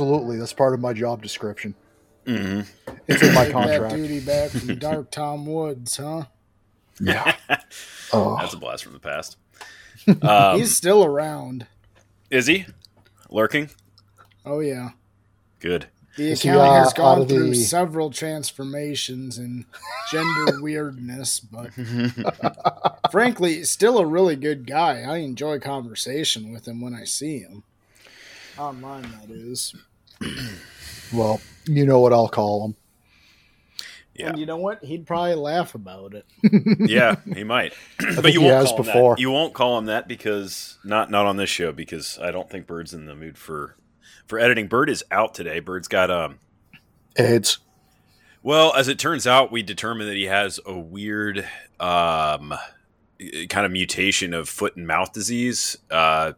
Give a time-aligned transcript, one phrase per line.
[0.00, 1.74] Absolutely, that's part of my job description.
[2.26, 3.94] It's in my That contract.
[3.94, 6.24] duty back from Dark Tom Woods, huh?
[7.00, 7.34] Yeah.
[8.12, 9.36] Oh, That's a blast from the past.
[10.22, 11.66] Um, He's still around.
[12.30, 12.66] is he
[13.30, 13.70] lurking?
[14.44, 14.90] Oh yeah.
[15.60, 15.86] Good.
[16.16, 19.64] The Is he, account uh, has gone through the- several transformations and
[20.12, 21.70] gender weirdness, but
[23.10, 25.00] frankly, still a really good guy.
[25.02, 27.64] I enjoy conversation with him when I see him.
[28.58, 29.74] Online, that is.
[31.12, 32.76] well, you know what I'll call him.
[34.14, 34.28] Yeah.
[34.30, 34.82] And you know what?
[34.82, 36.24] He'd probably laugh about it.
[36.88, 37.74] Yeah, he might.
[37.98, 39.14] but you he won't has call him before.
[39.16, 39.20] that.
[39.20, 42.66] You won't call him that because not not on this show because I don't think
[42.66, 43.76] Bird's in the mood for
[44.26, 44.68] for editing.
[44.68, 45.60] Bird is out today.
[45.60, 46.38] Bird's got um
[47.18, 47.58] AIDS.
[48.42, 51.46] well, as it turns out, we determined that he has a weird
[51.78, 52.54] um
[53.50, 56.32] kind of mutation of foot and mouth disease, uh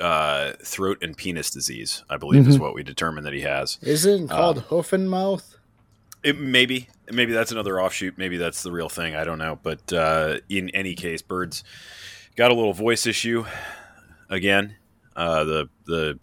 [0.00, 2.60] uh throat and penis disease, I believe is Mhm.
[2.60, 3.78] what we determined that he has.
[3.82, 5.56] Isn't it called hoof and mouth?
[6.22, 8.16] It maybe maybe that's another offshoot.
[8.18, 9.14] Maybe that's the real thing.
[9.14, 9.58] I don't know.
[9.62, 11.62] But uh, in any case, Bird's
[12.36, 13.44] got a little voice issue
[14.30, 14.76] again.
[15.14, 16.18] Uh, the the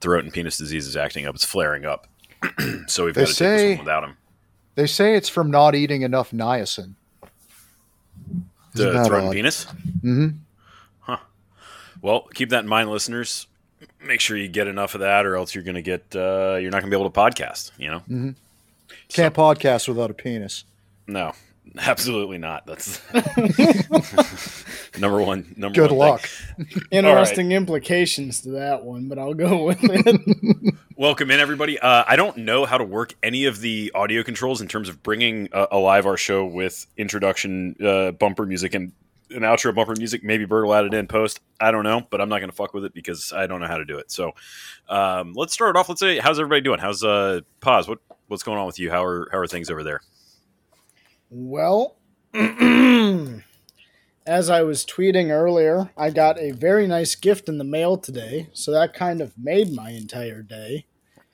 [0.00, 1.34] throat and penis disease is acting up.
[1.34, 2.06] It's flaring up.
[2.86, 4.16] so we've They got to take this one without him.
[4.76, 6.94] They say it's from not eating enough niacin.
[8.72, 9.32] The throat and odd?
[9.32, 9.64] penis.
[10.00, 10.28] hmm
[12.02, 13.46] Well, keep that in mind, listeners.
[14.02, 16.70] Make sure you get enough of that, or else you're going to get uh, you're
[16.70, 17.72] not going to be able to podcast.
[17.78, 17.98] You know.
[18.00, 18.30] mm-hmm.
[19.08, 20.64] Can't podcast without a penis.
[21.06, 21.32] No,
[21.78, 22.66] absolutely not.
[22.66, 23.00] That's
[24.98, 25.54] number one.
[25.56, 26.20] Number Good one luck.
[26.56, 26.82] thing.
[26.90, 30.74] Interesting implications to that one, but I'll go with it.
[30.96, 31.78] Welcome in, everybody.
[31.78, 35.02] Uh, I don't know how to work any of the audio controls in terms of
[35.02, 38.92] bringing uh, alive our show with introduction uh, bumper music and
[39.30, 40.24] an outro bumper music.
[40.24, 41.40] Maybe Bird will add it in post.
[41.60, 43.66] I don't know, but I'm not going to fuck with it because I don't know
[43.66, 44.10] how to do it.
[44.10, 44.32] So
[44.88, 45.88] um, let's start it off.
[45.88, 46.80] Let's say, how's everybody doing?
[46.80, 47.88] How's uh, Paz?
[47.88, 47.98] What
[48.28, 48.90] what's going on with you?
[48.90, 50.00] How are how are things over there?
[51.30, 51.96] Well,
[52.34, 53.42] as
[54.50, 58.72] I was tweeting earlier, I got a very nice gift in the mail today, so
[58.72, 60.86] that kind of made my entire day.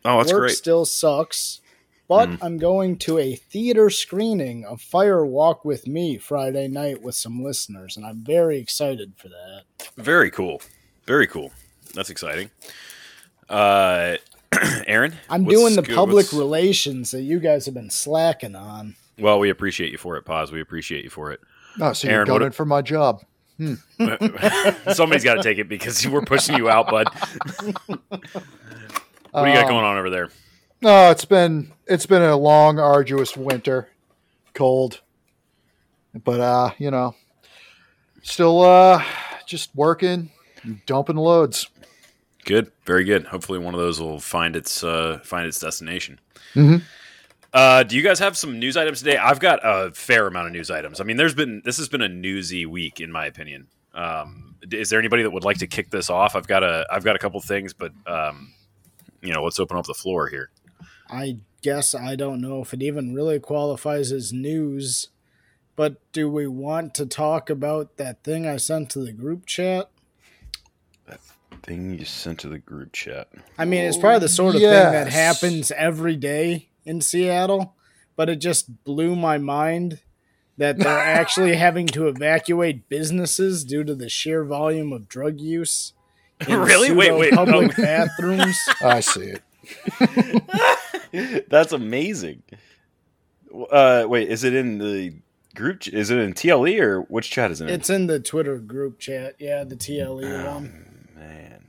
[0.05, 0.57] Oh, that's Work great.
[0.57, 1.61] still sucks,
[2.09, 2.39] but Mm.
[2.43, 7.43] I'm going to a theater screening of Fire Walk with Me Friday night with some
[7.43, 9.63] listeners, and I'm very excited for that.
[9.97, 10.63] Very cool.
[11.07, 11.53] Very cool.
[11.95, 12.51] That's exciting.
[13.49, 14.17] Uh,
[14.87, 18.97] Aaron, I'm doing the good- public what's- relations that you guys have been slacking on.
[19.19, 20.53] Well, we appreciate you for it, Paz.
[20.53, 21.41] We appreciate you for it.
[21.81, 23.23] Oh, so you're going what for my job.
[23.59, 27.09] Somebody's got to take it because we're pushing you out, bud.
[29.33, 30.31] What do you got Um, going on over there?
[30.81, 33.89] No, it's been it's been a long, arduous winter,
[34.55, 35.01] cold,
[36.25, 37.15] but uh, you know,
[38.23, 39.03] still uh,
[39.47, 40.31] just working,
[40.87, 41.69] dumping loads.
[42.45, 43.25] Good, very good.
[43.27, 46.21] Hopefully, one of those will find its uh, find its destination.
[46.55, 46.83] Mhm.
[47.53, 49.17] Uh, do you guys have some news items today?
[49.17, 51.01] I've got a fair amount of news items.
[51.01, 53.69] I mean, there's been this has been a newsy week in my opinion.
[53.95, 56.37] Um, is there anybody that would like to kick this off?
[56.37, 58.53] I've got a I've got a couple things, but um,
[59.23, 60.51] you know, let's open up the floor here.
[61.09, 65.09] I guess I don't know if it even really qualifies as news,
[65.75, 69.91] but do we want to talk about that thing I sent to the group chat?
[71.07, 71.21] That
[71.63, 73.29] thing you sent to the group chat.
[73.59, 77.75] I mean, it's probably the sort of thing that happens every day in Seattle,
[78.17, 80.01] but it just blew my mind
[80.57, 85.93] that they're actually having to evacuate businesses due to the sheer volume of drug use.
[86.49, 86.93] in Really?
[86.93, 87.33] Wait, pseudo wait.
[87.35, 88.59] Public bathrooms.
[88.81, 89.43] I see it.
[91.49, 92.43] That's amazing.
[93.71, 95.15] Uh, wait, is it in the
[95.55, 95.81] group?
[95.81, 97.75] ch- Is it in TLE or which chat is it in?
[97.75, 99.35] It's in the Twitter group chat.
[99.39, 101.09] Yeah, the TLE one.
[101.15, 101.65] man,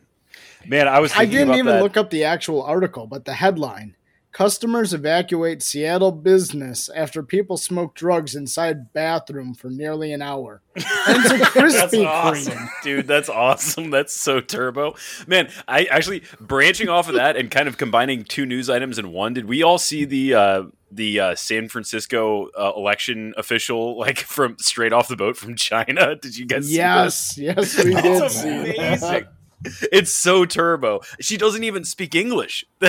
[0.65, 1.13] man, I was.
[1.15, 1.83] I didn't even that.
[1.83, 3.95] look up the actual article, but the headline
[4.37, 10.61] Customers evacuate Seattle business after people smoke drugs inside bathroom for nearly an hour.
[10.75, 10.85] And
[11.25, 13.07] it's a That's awesome, dude.
[13.07, 13.89] That's awesome.
[13.89, 14.95] That's so turbo,
[15.25, 15.49] man.
[15.67, 19.33] I actually branching off of that and kind of combining two news items in one.
[19.33, 24.59] Did we all see the uh, the uh, San Francisco uh, election official, like from
[24.59, 26.15] straight off the boat from China?
[26.15, 26.67] Did you guys?
[26.67, 26.75] see?
[26.75, 29.25] Yes, yes, we did see amazing.
[29.91, 31.01] It's so turbo.
[31.19, 32.63] She doesn't even speak English.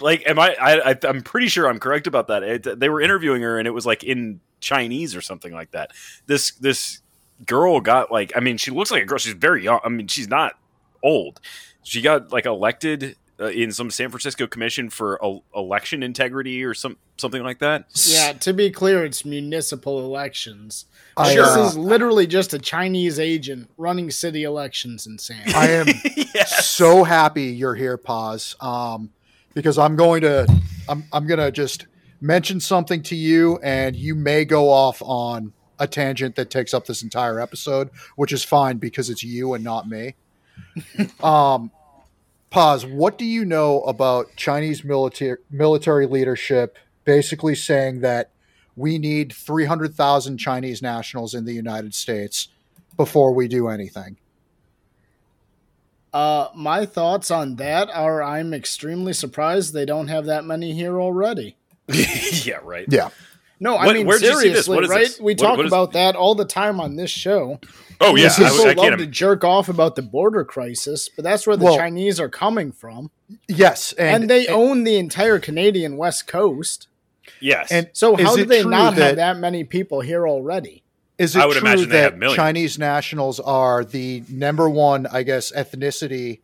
[0.00, 0.90] like, am I, I?
[0.90, 2.42] I- I'm pretty sure I'm correct about that.
[2.42, 5.92] It, they were interviewing her, and it was like in Chinese or something like that.
[6.26, 7.00] This this
[7.46, 9.18] girl got like, I mean, she looks like a girl.
[9.18, 9.80] She's very young.
[9.84, 10.54] I mean, she's not
[11.02, 11.40] old.
[11.82, 16.74] She got like elected uh, in some San Francisco commission for el- election integrity or
[16.74, 17.86] some something like that.
[18.06, 20.86] Yeah, to be clear, it's municipal elections.
[21.16, 25.42] I, this uh, is literally just a Chinese agent running city elections in San.
[25.54, 25.86] I am
[26.34, 26.66] Yes.
[26.76, 28.54] so happy you're here, Paz.
[28.60, 29.10] Um,
[29.54, 30.46] because I'm going to,
[30.88, 31.86] I'm, I'm going to just
[32.20, 36.86] mention something to you, and you may go off on a tangent that takes up
[36.86, 40.14] this entire episode, which is fine because it's you and not me.
[41.22, 41.70] um,
[42.56, 48.30] Paz, what do you know about Chinese military military leadership basically saying that
[48.74, 52.48] we need 300,000 Chinese nationals in the United States
[52.96, 54.16] before we do anything?
[56.14, 60.98] Uh, my thoughts on that are I'm extremely surprised they don't have that many here
[60.98, 61.58] already.
[61.92, 62.86] yeah, right.
[62.88, 63.10] Yeah.
[63.58, 64.66] No, I What- mean where'd you see this?
[64.66, 64.98] seriously, What is right?
[65.06, 65.20] this?
[65.20, 67.58] We What- talk what is- about that all the time on this show.
[68.00, 68.98] Oh yeah, People I, I love can't.
[68.98, 72.70] to jerk off about the border crisis, but that's where the Well- Chinese are coming
[72.72, 73.10] from,
[73.48, 76.88] Yes, and, and, they own the entire Canadian West Coast.
[77.40, 77.70] Yes.
[77.72, 80.82] and So how do they not that- have that many people here already?
[81.18, 82.34] is it I would true imagine they have that.
[82.36, 86.40] Chinese nationals are the number one, I guess, ethnicity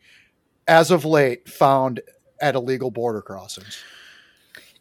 [0.66, 2.00] as of late found
[2.40, 3.76] at illegal border crossings?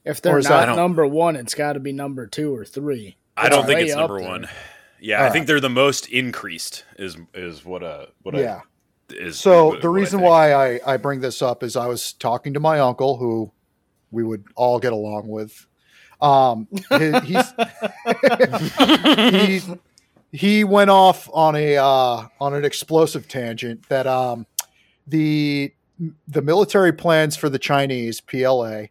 [0.05, 2.65] If Or they're is that- not number one, it's got to be number two or
[2.65, 3.17] three.
[3.37, 4.29] I don't think it's up number there.
[4.29, 4.49] one.
[4.99, 6.85] Yeah, I All think they're the most increased.
[6.99, 8.61] Is is what uh what Yeah.
[9.11, 10.29] I, is So what- the what I reason think.
[10.29, 13.51] why I, I bring this up is I was talking to my uncle, who
[14.11, 15.65] we would all get along with.
[16.21, 16.67] Um,
[16.99, 17.53] he, he's,
[19.31, 19.61] he
[20.31, 24.45] he went off on a uh, on an explosive tangent that um,
[25.07, 25.73] the
[26.27, 28.83] the military plans for the Chinese PLA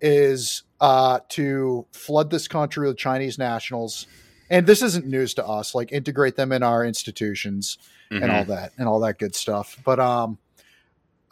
[0.00, 4.06] is uh, to flood this country with Chinese nationals,
[4.50, 5.74] and this isn't news to us.
[5.74, 7.78] Like integrate them in our institutions
[8.10, 8.32] and Mhm.
[8.38, 9.78] all that and all that good stuff.
[9.84, 10.38] But um,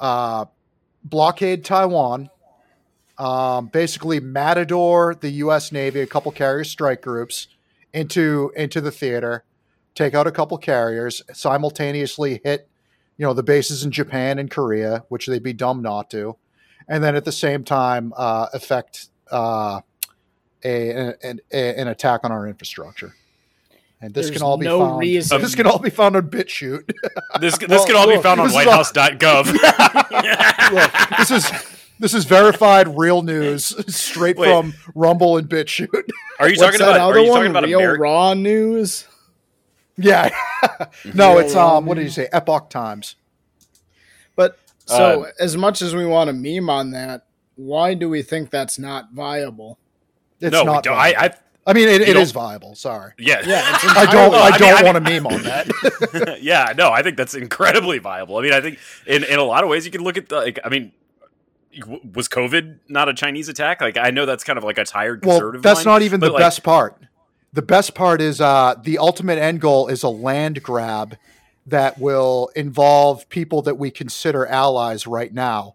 [0.01, 0.47] uh,
[1.05, 2.31] blockade Taiwan.
[3.17, 5.71] Um, basically, Matador, the U.S.
[5.71, 7.47] Navy, a couple carrier strike groups
[7.93, 9.45] into into the theater,
[9.95, 12.67] take out a couple carriers, simultaneously hit,
[13.17, 16.35] you know, the bases in Japan and Korea, which they'd be dumb not to,
[16.89, 19.81] and then at the same time uh, affect uh,
[20.65, 23.15] a, an, a an attack on our infrastructure.
[24.01, 24.99] And this There's can all be no found.
[24.99, 26.91] reason- This can all be found on BitChute.
[27.41, 29.47] this this Well, can all be found on this is all- WhiteHouse.gov.
[30.73, 31.51] Look, this is
[32.01, 33.65] this is verified real news
[33.95, 34.49] straight Wait.
[34.51, 35.89] from Rumble and BitChute.
[36.39, 37.01] Are you What's talking about?
[37.01, 37.37] Are other you one?
[37.39, 38.03] talking about Real America?
[38.03, 39.07] Raw News?
[39.97, 40.35] yeah.
[41.15, 42.29] no, Real it's um raw what did you say?
[42.33, 43.17] Epoch Times.
[44.87, 47.27] But so, Uh, as much as we want to meme on that,
[47.57, 49.79] why do we think that's not viable?
[50.41, 50.95] It's no, not don't.
[50.97, 51.37] I, viable.
[51.67, 53.13] I I, mean it, you it don't- is viable, sorry.
[53.19, 56.39] yeah Yeah, I don't I I don't I want to meme on that.
[56.43, 58.37] yeah, no, I think that's incredibly viable.
[58.37, 60.37] I mean, I think in, in a lot of ways you can look at the
[60.37, 60.59] like.
[60.63, 60.93] I mean,
[62.15, 63.81] was COVID not a Chinese attack?
[63.81, 65.65] Like, I know that's kind of like a tired conservative.
[65.65, 66.97] well, that's line, not even the like, best part.
[67.53, 71.17] The best part is uh the ultimate end goal is a land grab
[71.67, 75.75] that will involve people that we consider allies right now.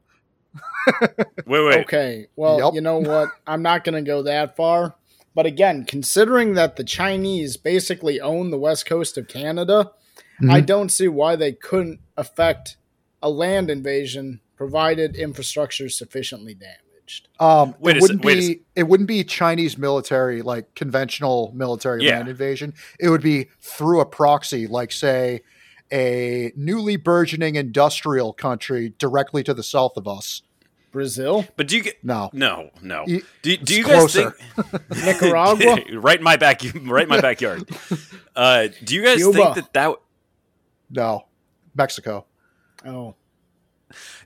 [1.45, 1.79] Wait, wait.
[1.81, 2.73] Okay, well, Yep.
[2.73, 3.29] you know what?
[3.45, 4.95] I'm not going to go that far.
[5.35, 9.91] But again, considering that the Chinese basically own the west coast of Canada,
[10.41, 10.51] Mm-hmm.
[10.51, 12.77] I don't see why they couldn't affect
[13.21, 17.27] a land invasion provided infrastructure is sufficiently damaged.
[17.41, 21.51] Um, Wait it se- wouldn't wait a be it wouldn't be Chinese military like conventional
[21.53, 22.15] military Yeah.
[22.19, 22.73] land invasion.
[23.01, 25.41] It would be through a proxy, like say
[25.91, 30.41] a newly burgeoning industrial country directly to the south of us.
[30.91, 33.03] Brazil, But do you get No, no, no?
[33.07, 34.31] Y- Do, do you guys closer.
[34.31, 37.69] think Nicaragua, right in my back, right in my backyard?
[38.35, 39.33] Uh, do you guys Cuba.
[39.37, 39.95] think that that?
[40.89, 41.25] no,
[41.75, 42.25] Mexico.
[42.87, 43.13] oh,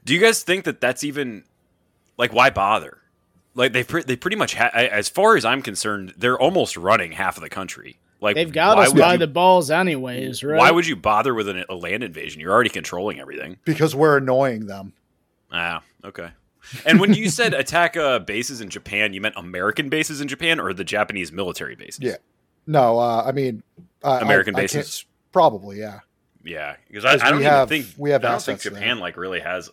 [0.06, 1.44] Do you guys think that that's even
[2.18, 3.00] like why bother?
[3.56, 7.12] Like they pre- they pretty much ha- as far as I'm concerned, they're almost running
[7.12, 8.00] half of the country.
[8.24, 10.58] Like they've got us by you- the balls, anyways, right?
[10.58, 12.40] Why would you bother with an, a land invasion?
[12.40, 13.58] You're already controlling everything.
[13.66, 14.94] Because we're annoying them.
[15.52, 16.30] Ah, okay.
[16.86, 20.60] And when you said attack uh, bases in Japan, you meant American bases in Japan
[20.60, 22.00] or the Japanese military bases?
[22.02, 22.16] Yeah.
[22.66, 23.62] No, uh, I mean
[24.04, 25.06] uh, American I- I bases?
[25.34, 26.00] probably, yeah.
[26.46, 26.78] yeah.
[26.88, 28.96] Because I, 'Cause I don't even have- think we have I don't think Japan there.
[28.96, 29.70] like really has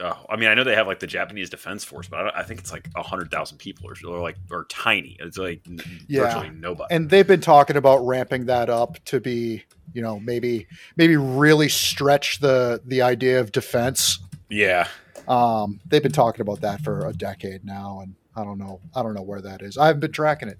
[0.00, 2.36] uh, I mean, I know they have like the Japanese Defense Force, but I, don't-
[2.36, 5.16] I think it's like a hundred thousand people or, or like or tiny.
[5.20, 6.22] It's like n- Yeah.
[6.24, 6.94] virtually nobody.
[6.94, 11.68] and they've been talking about ramping that up to be you know maybe maybe really
[11.68, 14.18] stretch the the idea of defense
[14.48, 14.88] yeah,
[15.28, 19.02] um they've been talking about that for a decade now and i don't know i
[19.02, 20.58] don't know where that is i haven't been tracking it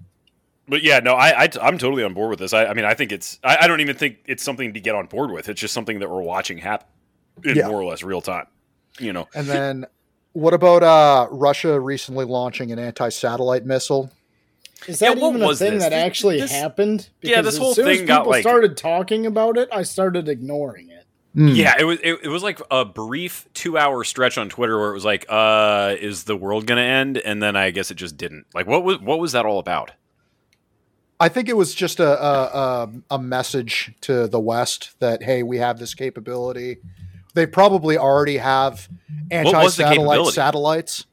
[0.69, 2.53] but yeah, no, I, I am totally on board with this.
[2.53, 3.41] I, I mean, I think it's.
[3.43, 5.49] I, I don't even think it's something to get on board with.
[5.49, 6.87] It's just something that we're watching happen
[7.43, 7.67] in Yeah.
[7.69, 8.47] more or less real time.
[8.99, 9.87] You know, and then
[10.33, 14.11] what about uh russia recently launching an anti-satellite missile
[14.87, 15.83] Is that what even a thing this?
[15.83, 17.09] that actually this- happened?
[17.23, 19.69] Yeah, Because this whole as soon as thing got, people like- started talking about it,
[19.73, 21.05] I started ignoring it.
[21.35, 21.49] Hmm.
[21.49, 24.91] Yeah, it was it, it was like a brief two hour stretch on Twitter where
[24.91, 27.17] it was like, uh, is the world gonna end?
[27.17, 28.45] And then I guess it just didn't.
[28.55, 29.93] Like what was what was that all about?
[31.19, 35.43] I think it was just a, a a a message to the West that hey,
[35.43, 36.79] we have this capability.
[37.35, 38.89] They probably already have
[39.31, 41.07] anti-satellite satellites.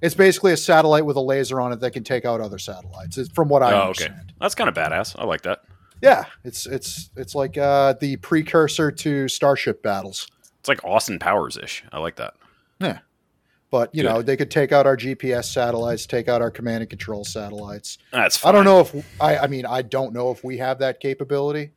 [0.00, 3.18] It's basically a satellite with a laser on it that can take out other satellites.
[3.34, 3.82] From what I oh, okay.
[3.86, 4.34] understand.
[4.40, 5.16] That's kind of badass.
[5.18, 5.62] I like that.
[6.02, 10.28] Yeah, it's it's it's like uh, the precursor to starship battles.
[10.60, 11.82] It's like Austin Powers ish.
[11.92, 12.34] I like that.
[12.78, 12.98] Yeah,
[13.70, 14.08] but you Good.
[14.08, 17.96] know they could take out our GPS satellites, take out our command and control satellites.
[18.12, 18.50] That's fine.
[18.50, 19.38] I don't know if I.
[19.38, 21.70] I mean, I don't know if we have that capability.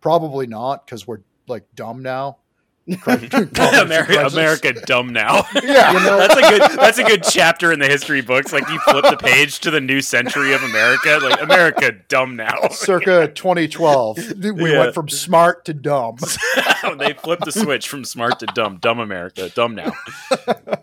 [0.00, 2.38] Probably not because we're like dumb now.
[3.06, 5.44] America, America, dumb now.
[5.62, 5.92] Yeah.
[5.92, 6.62] You know- that's a good.
[6.78, 8.52] That's a good chapter in the history books.
[8.52, 11.20] Like you flip the page to the new century of America.
[11.22, 12.68] Like America, dumb now.
[12.70, 14.18] Circa 2012,
[14.56, 14.78] we Yeah.
[14.80, 16.16] went from smart to dumb.
[16.98, 18.78] they flipped the switch from smart to dumb.
[18.78, 19.92] Dumb America, dumb now.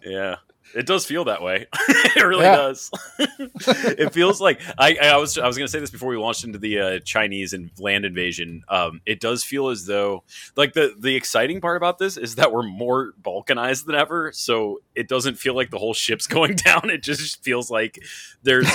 [0.06, 0.36] Yeah.
[0.76, 1.66] It does feel that way.
[1.90, 2.56] it really Yeah.
[2.58, 2.92] does.
[3.20, 6.44] it feels like I, I was I was going to say this before we launched
[6.44, 8.64] into the uh, Chinese and land invasion.
[8.70, 10.24] Um, it does feel as though
[10.56, 14.32] like the the exciting part about this is that we're more balkanized than ever.
[14.34, 16.90] So it doesn't feel like the whole ship's going down.
[16.90, 18.00] It just feels like
[18.44, 18.68] there's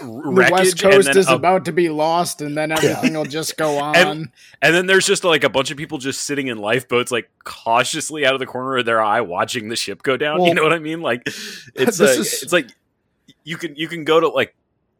[0.00, 3.24] The wreckage West and Coast is a about to be lost, and then everything will
[3.24, 3.96] just go on.
[3.96, 7.30] And- and then there's just like a bunch of people just sitting in lifeboats, like
[7.44, 10.42] cautiously out of the corner of their eye, watching the ship go down.
[10.42, 11.00] you know what I mean?
[11.00, 11.22] Like
[11.74, 12.70] it's uh, is- it's like
[13.44, 14.54] you can you can go to like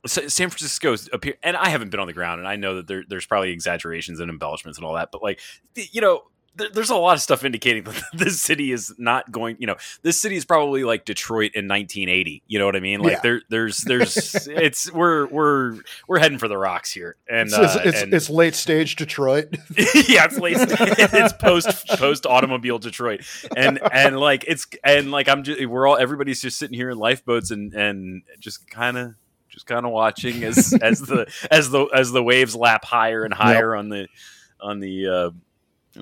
[0.07, 3.04] San Francisco's appear, and I haven't been on the ground, and I know that there,
[3.09, 5.40] there's probably exaggerations and embellishments and all that, but like
[5.75, 6.23] you know.
[6.58, 9.56] There- There's a lot of stuff indicating that this city is not going.
[9.58, 12.42] You know, this city is probably like Detroit in 1980.
[12.46, 13.00] You know what I mean?
[13.00, 13.20] Like Yeah.
[13.22, 17.80] there, there's, there's, it's we're we're we're heading for the rocks here, and It's, uh,
[17.84, 19.48] it's, and- it's late stage Detroit.
[19.76, 20.56] yeah, it's late.
[20.60, 23.22] it's post post automobile Detroit,
[23.56, 26.98] and and like it's and like I'm just we're all everybody's just sitting here in
[26.98, 29.14] lifeboats and and just kind of
[29.48, 33.32] just kind of watching as as the as the as the waves lap higher and
[33.32, 34.08] higher on the
[34.60, 35.30] on the uh,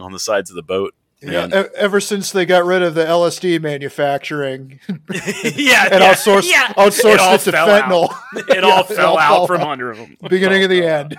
[0.01, 0.95] on the sides of the boat.
[1.23, 6.67] Yeah, ever since they got rid of the LSD manufacturing yeah, and yeah, outsourced yeah.
[6.75, 7.85] outsourced all it, to fell out.
[7.85, 10.19] fentanyl, It all fell out from under them.
[10.29, 11.17] beginning of the end.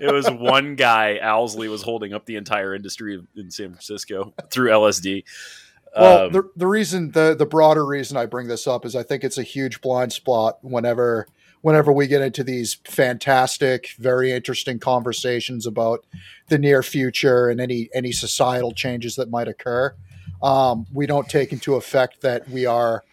[0.00, 4.68] it was one guy, Owsley, was holding up the entire industry in San Francisco through
[4.70, 5.24] LSD.
[5.98, 9.02] Well, Um, the the reason the the broader reason I bring this up is I
[9.02, 11.26] think it's a huge blind spot whenever
[11.62, 16.04] whenever we get into these fantastic, very interesting conversations about
[16.48, 19.94] the near future and any any societal changes that might occur.
[20.42, 23.04] Um, we don't take into effect that we are,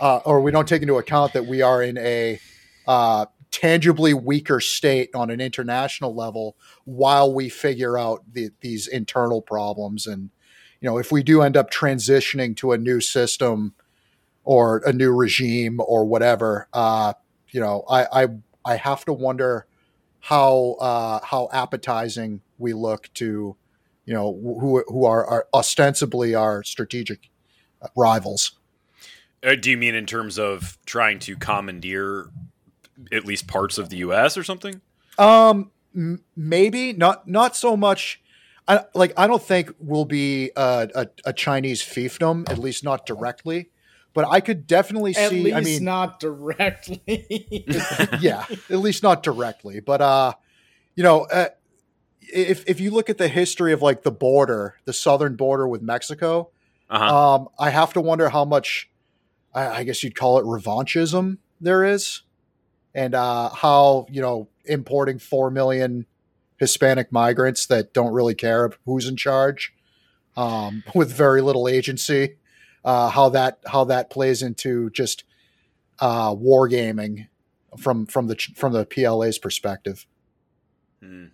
[0.00, 2.40] uh, or we don't take into account that we are in a
[2.86, 9.42] uh, tangibly weaker state on an international level while we figure out the, these internal
[9.42, 10.30] problems and
[10.80, 13.74] you know, if we do end up transitioning to a new system
[14.44, 17.12] or a new regime or whatever, uh,
[17.52, 18.26] you know, I, I
[18.64, 19.66] I have to wonder
[20.20, 23.56] how uh, how appetizing we look to,
[24.04, 27.30] you know, who who are, are ostensibly our strategic
[27.96, 28.52] rivals.
[29.42, 32.28] Uh, do you mean in terms of trying to commandeer
[33.10, 34.36] at least parts of the U.S.
[34.36, 34.82] or something?
[35.18, 38.20] Um, m- maybe not not so much.
[38.68, 39.12] I like.
[39.16, 43.70] I don't think we'll be a, a, a Chinese fiefdom, at least not directly.
[44.12, 45.42] But I could definitely At see.
[45.44, 47.02] least I mean, not directly.
[48.20, 49.80] yeah, at least not directly.
[49.80, 50.32] But uh,
[50.96, 51.48] you know, uh,
[52.20, 55.82] if if you look at the history of like the border, the southern border with
[55.82, 56.50] Mexico,
[56.90, 57.34] Uh-huh.
[57.34, 58.90] um, I have to wonder how much,
[59.54, 62.22] I, I guess you'd call it revanchism there is,
[62.94, 66.06] and uh, how you know importing four million
[66.56, 69.72] Hispanic migrants that don't really care who's in charge,
[70.36, 72.36] um, with very little agency,
[72.84, 75.24] uh, how that how that plays into just
[75.98, 77.28] uh, wargaming
[77.78, 80.06] from from the from the PLA's perspective.
[81.02, 81.26] Hmm.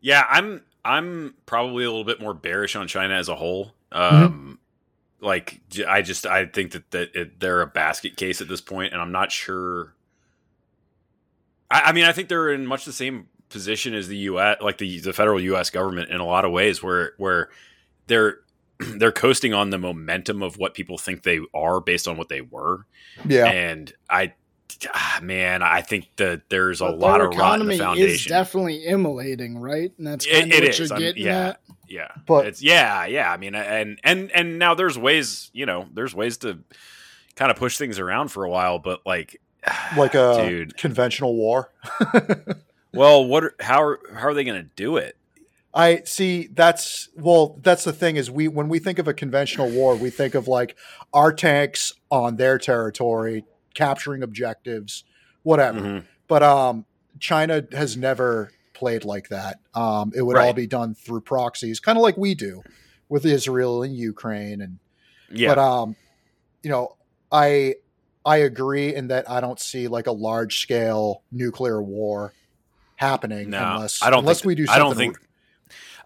[0.00, 3.72] Yeah, I'm I'm probably a little bit more bearish on China as a whole.
[3.92, 4.24] Mm-hmm.
[4.24, 4.58] Um,
[5.20, 8.60] like j- I just I think that that it, they're a basket case at this
[8.60, 9.94] point, and I'm not sure.
[11.70, 14.58] I, I mean, I think they're in much the same position as the U.S.
[14.60, 15.70] like the the federal U.S.
[15.70, 17.48] government in a lot of ways, where where
[18.06, 18.40] they're
[18.96, 22.40] they're coasting on the momentum of what people think they are based on what they
[22.40, 22.86] were,
[23.26, 23.46] Yeah.
[23.46, 24.34] and I.
[24.92, 28.24] ah, Man, I think that there's a But lot of rot in the economy is
[28.24, 29.92] definitely immolating, right?
[29.98, 30.78] And that's It- kind of it what is.
[30.80, 31.48] you're I'm- getting yeah.
[31.48, 31.60] at.
[31.88, 35.86] yeah But- it's yeah yeah i mean and and and now there's ways you know
[35.92, 36.58] there's ways to
[37.36, 39.38] kind of push things around for a while but like
[39.96, 41.70] Like a dude conventional war.
[42.92, 45.16] well what are, how are how are they going to do it
[45.74, 49.68] I see that's well that's the thing is we when we think of a conventional
[49.68, 50.76] war we think of like
[51.12, 55.02] our tanks on their territory capturing objectives
[55.42, 55.80] whatever.
[55.80, 56.04] Mhm.
[56.28, 56.86] but um
[57.18, 59.58] China has never played like that.
[59.74, 62.62] Um it would all be done through proxies kind of like we do
[63.08, 64.78] with Israel and Ukraine and
[65.30, 65.48] yeah.
[65.48, 65.96] but um
[66.62, 66.96] you know
[67.32, 67.74] I
[68.24, 72.32] I agree in that I don't see like a large scale nuclear war
[72.96, 75.18] happening no unless i don't unless think, we do i something don't think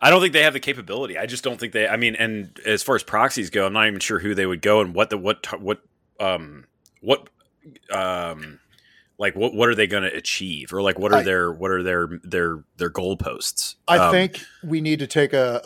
[0.01, 2.59] i don't think they have the capability i just don't think they i mean and
[2.67, 5.11] as far as proxies go i'm not even sure who they would go and what
[5.11, 5.81] the what what
[6.21, 6.65] um
[7.01, 7.29] what
[7.93, 8.59] um
[9.19, 11.71] like what what are they going to achieve or like what are I- their what
[11.71, 15.61] are their their their goalposts I Um, think we need to take a,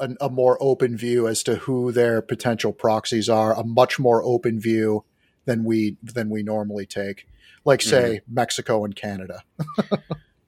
[0.00, 3.54] a a- a more open view as to who their potential proxies are.
[3.58, 5.04] A much more open view
[5.44, 7.26] than we than we normally take.
[7.64, 8.34] Like say Mm-hmm.
[8.34, 9.42] Mexico and Canada.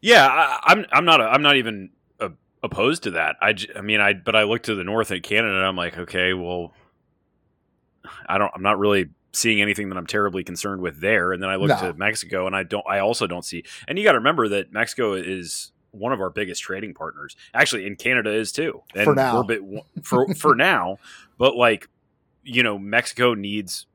[0.02, 0.86] Yeah, I, I'm.
[0.92, 1.20] I'm not.
[1.20, 1.90] I'm not even
[2.66, 3.36] opposed to that.
[3.40, 4.12] I, I mean, I.
[4.12, 6.74] But I look to the north at Canada, and I'm like, okay, well,
[8.28, 8.50] I don't.
[8.54, 11.32] I'm not really seeing anything that I'm terribly concerned with there.
[11.32, 11.92] And then I look No.
[11.92, 12.84] to Mexico, and I don't.
[12.88, 13.64] I also don't see.
[13.88, 17.36] And you got to remember that Mexico is one of our biggest trading partners.
[17.54, 18.82] Actually, in Canada is too.
[18.94, 19.42] And For now.
[19.42, 19.60] bit,
[20.02, 20.98] for for now,
[21.38, 21.88] but like,
[22.44, 23.86] you know, Mexico needs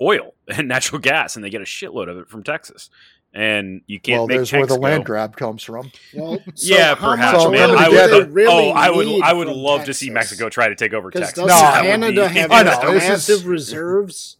[0.00, 2.90] oil and natural gas, and they get a shitload of it from Texas.
[3.36, 5.90] And you can't well, make there's where the tanks land grab comes from.
[6.14, 7.70] Well, so yeah, perhaps, So man.
[7.70, 8.10] I would.
[8.28, 9.22] they really oh, I would.
[9.22, 11.34] I would from love to see Mexico try to take over Texas.
[11.34, 14.36] doesn't No, Canada be- have I know, massive is- reserves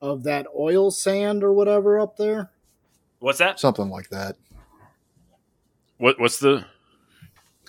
[0.00, 2.50] of that oil sand or whatever up there?
[3.18, 3.58] What's that?
[3.58, 4.36] Something like that.
[5.98, 6.20] What?
[6.20, 6.66] What's the?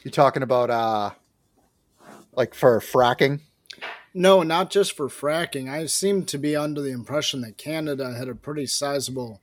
[0.04, 1.10] You're talking about uh
[2.34, 3.40] like for fracking?
[4.14, 5.70] No, not just for fracking.
[5.70, 9.42] I seem to be under the impression that Canada had a pretty sizable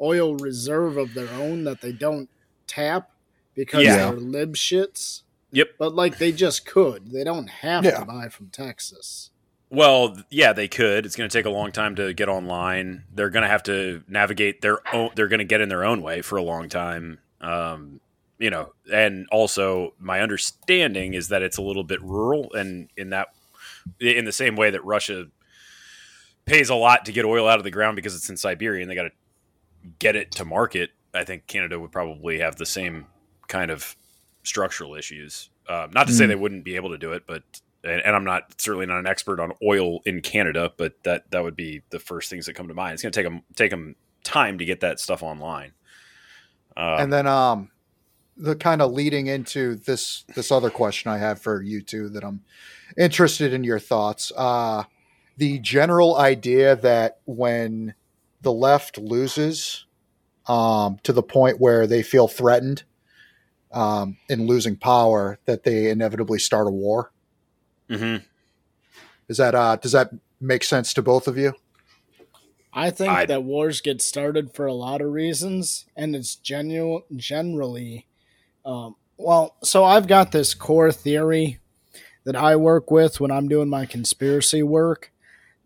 [0.00, 2.28] oil reserve of their own that they don't
[2.66, 3.10] tap
[3.54, 3.96] because Yeah.
[3.96, 5.22] they're lib shits.
[5.52, 5.72] Yep.
[5.78, 7.10] But like they just could.
[7.12, 8.00] They don't have Yeah.
[8.00, 9.30] to buy from Texas.
[9.68, 11.06] Well, yeah, they could.
[11.06, 13.04] It's going to take a long time to get online.
[13.14, 15.10] They're going to have to navigate their own.
[15.14, 17.20] They're going to get in their own way for a long time.
[17.40, 18.00] Um,
[18.38, 23.10] you know, and also my understanding is that it's a little bit rural, and in
[23.10, 23.28] that,
[24.00, 25.26] in the same way that Russia
[26.44, 28.90] pays a lot to get oil out of the ground because it's in Siberia and
[28.90, 29.12] they got to
[29.98, 30.90] get it to market.
[31.14, 33.06] I think Canada would probably have the same
[33.48, 33.96] kind of
[34.44, 35.50] structural issues.
[35.68, 36.28] Um, not to say Mm.
[36.28, 37.42] they wouldn't be able to do it, but
[37.84, 41.42] and, and I'm not certainly not an expert on oil in Canada, but that that
[41.42, 42.94] would be the first things that come to mind.
[42.94, 45.72] It's going to take them take them time to get that stuff online.
[46.76, 47.70] Um, and then um
[48.36, 52.24] the kind of leading into this this other question I have for you two that
[52.24, 52.42] I'm
[52.96, 54.32] interested in your thoughts.
[54.36, 54.84] Uh
[55.36, 57.94] the general idea that when
[58.42, 59.86] the left loses
[60.46, 62.82] um to the point where they feel threatened
[63.72, 67.12] um in losing power that they inevitably start a war.
[67.88, 68.22] mhm.
[69.28, 71.54] Is that uh does that make sense to both of you?
[72.72, 77.02] I think I- that wars get started for a lot of reasons, and it's genu-
[77.14, 78.06] generally,
[78.64, 81.58] um, well, so I've got this core theory
[82.24, 85.11] that I work with when I'm doing my conspiracy work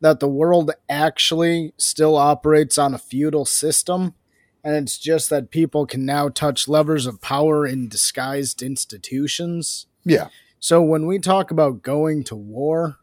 [0.01, 4.15] that the world actually still operates on a feudal system,
[4.63, 9.87] and it's just that people can now touch levers of power in disguised institutions.
[10.05, 10.29] Yeah.
[10.59, 12.97] So when we talk about going to war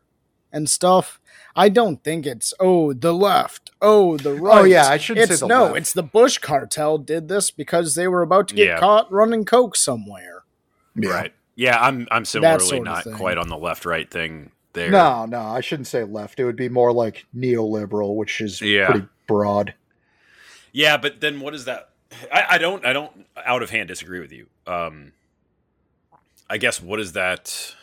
[0.52, 1.20] and stuff,
[1.56, 4.58] I don't think it's oh the left, oh the oh, right.
[4.60, 5.78] Oh, yeah, I shouldn't say It's the no, left.
[5.78, 8.80] it's the Bush cartel did this because they were about to get Yeah.
[8.80, 10.44] caught running coke somewhere.
[10.96, 11.34] Right.
[11.56, 14.92] Yeah, I'm I'm similarly not quite on the left right thing there.
[14.92, 16.40] No, no, I shouldn't say left.
[16.40, 18.88] It would be more like neoliberal, which is Yeah.
[18.92, 19.74] pretty broad.
[20.72, 21.90] Yeah, but then what is that?
[22.32, 24.48] I, I don't I don't out of hand disagree with you.
[24.68, 25.14] Um,
[26.50, 27.76] I guess what is that?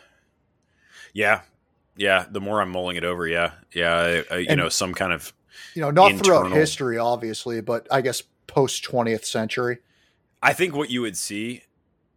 [1.12, 1.40] Yeah,
[1.96, 2.26] yeah.
[2.30, 3.94] The more I'm mulling it over, yeah, yeah.
[4.30, 5.32] I, I, you And- know, some kind of
[5.74, 9.78] you know, not throughout history, obviously, but I guess post 20th century.
[10.42, 11.62] I think what you would see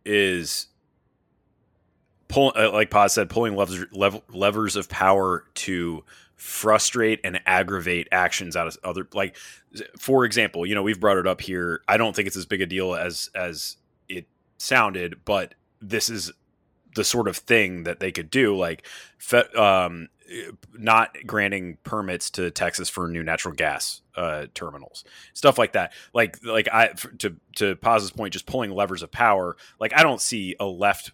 [0.05, 0.67] is
[2.33, 6.03] pull, uh, like Paz said, pulling levers, lev- levers of power to
[6.35, 9.37] frustrate and aggravate actions out of other like
[9.97, 12.59] for example you know we've brought it up here i don't think it's as big
[12.59, 13.77] a deal as as
[14.09, 16.33] it sounded but this is
[16.95, 18.85] the sort of thing that they could do like
[19.17, 20.09] fe- um
[20.73, 25.93] not granting permits to Texas for new natural gas uh, terminals, stuff like that.
[26.13, 29.55] Like, like I to to Paz's point, just pulling levers of power.
[29.79, 31.11] Like, I don't see a left,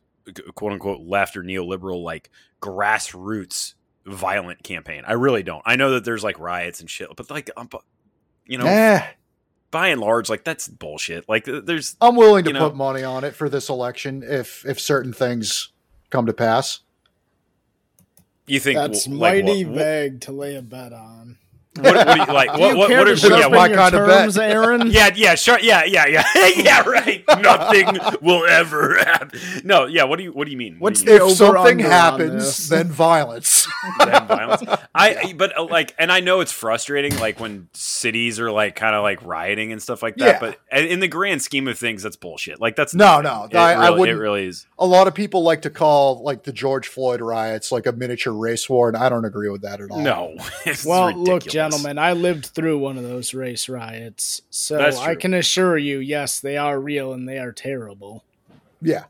[0.56, 2.30] quote unquote, left or neoliberal like
[2.62, 3.74] grassroots
[4.06, 5.04] violent campaign.
[5.06, 5.62] I really don't.
[5.65, 7.70] I know that there's like riots and shit, but like, um,
[8.46, 9.06] you know, Eh,
[9.72, 11.30] by and large, like that's bullshit.
[11.30, 14.80] Like, there's I'm willing to know- put money on it for this election if if
[14.80, 15.70] certain things
[16.10, 16.80] come to pass.
[18.48, 21.38] you think That's w- like, mighty what, vague to lay a bet on.
[21.75, 22.53] What, what do you like?
[22.53, 24.19] Do What, you what, what are, yeah, sharpen my your kind of bet.
[24.21, 24.88] terms, Aaron?
[24.91, 27.23] yeah, yeah, sure, yeah, yeah, yeah, yeah, right.
[27.39, 29.39] Nothing will ever happen.
[29.63, 30.03] No, yeah.
[30.05, 30.73] What do you What do you mean?
[30.79, 33.67] What What's do you the If something happens, then violence.
[33.99, 34.63] Then violence.
[34.95, 38.95] I, but uh, like, and I know it's frustrating, like when cities are like kind
[38.95, 40.41] of like rioting and stuff like that.
[40.41, 40.53] Yeah.
[40.71, 42.60] But in the grand scheme of things, that's bullshit.
[42.60, 43.51] Like that's No, nothing.
[43.53, 44.65] no, It I- I really, it wouldn't- really is.
[44.77, 48.34] a lot of people like to call like the George Floyd riots like a miniature
[48.34, 49.99] race war, and I don't agree with that at all.
[50.01, 50.36] No.
[50.65, 51.53] It's Well, look, ridiculous.
[51.63, 56.39] Gentlemen, I lived through one of those race riots, so I can assure you, yes,
[56.39, 58.24] they are real and they are terrible.
[58.82, 59.06] Yeah,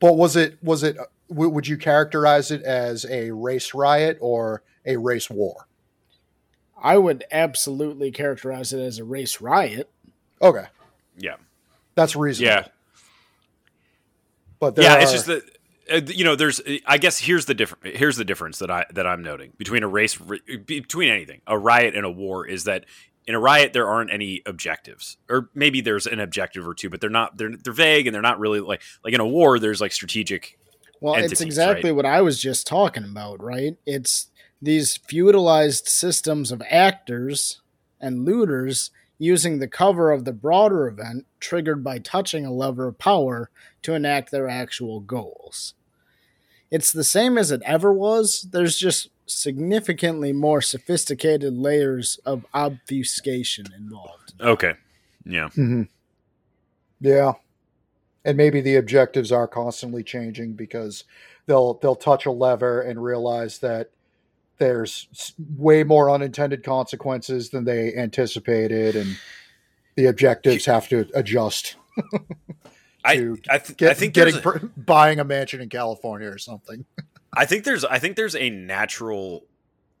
[0.00, 0.96] but was it was it?
[1.28, 5.66] w- Would you characterize it as a race riot or a race war?
[6.82, 9.90] I would absolutely characterize it as a race riot.
[10.40, 10.64] Okay,
[11.18, 11.36] Yeah.
[11.94, 12.62] that's reasonable.
[12.62, 12.68] Yeah.
[14.58, 15.42] but there yeah, are, it's just that
[15.90, 16.60] Uh, you know, there's.
[16.86, 17.96] I guess here's the different.
[17.96, 21.94] Here's the difference that I that I'm noting between a race, between anything, a riot
[21.94, 22.84] and a war, is that
[23.26, 27.00] in a riot there aren't any objectives, or maybe there's an objective or two, but
[27.00, 27.36] they're not.
[27.36, 29.58] They're they're vague and they're not really like like in a war.
[29.58, 30.58] There's like strategic.
[31.00, 31.96] Well, it's exactly right?
[31.96, 33.76] what I was just talking about, right?
[33.86, 37.62] It's these feudalized systems of actors
[38.00, 42.98] and looters using the cover of the broader event triggered by touching a lever of
[42.98, 43.50] power
[43.82, 45.74] to enact their actual goals.
[46.70, 48.48] It's the same as it ever was.
[48.52, 54.34] There's just significantly more sophisticated layers of obfuscation involved.
[54.40, 54.74] Okay.
[55.24, 55.48] Yeah.
[55.48, 55.82] Mm-hmm.
[57.00, 57.32] Yeah,
[58.24, 61.04] and maybe the objectives are constantly changing because
[61.46, 63.90] they'll they'll touch a lever and realize that
[64.58, 69.16] there's way more unintended consequences than they anticipated, and
[69.96, 71.76] the objectives have to adjust.
[73.04, 76.38] I to I, th- Get, I think getting a- buying a mansion in California or
[76.38, 76.84] something.
[77.32, 79.44] I think there's I think there's a natural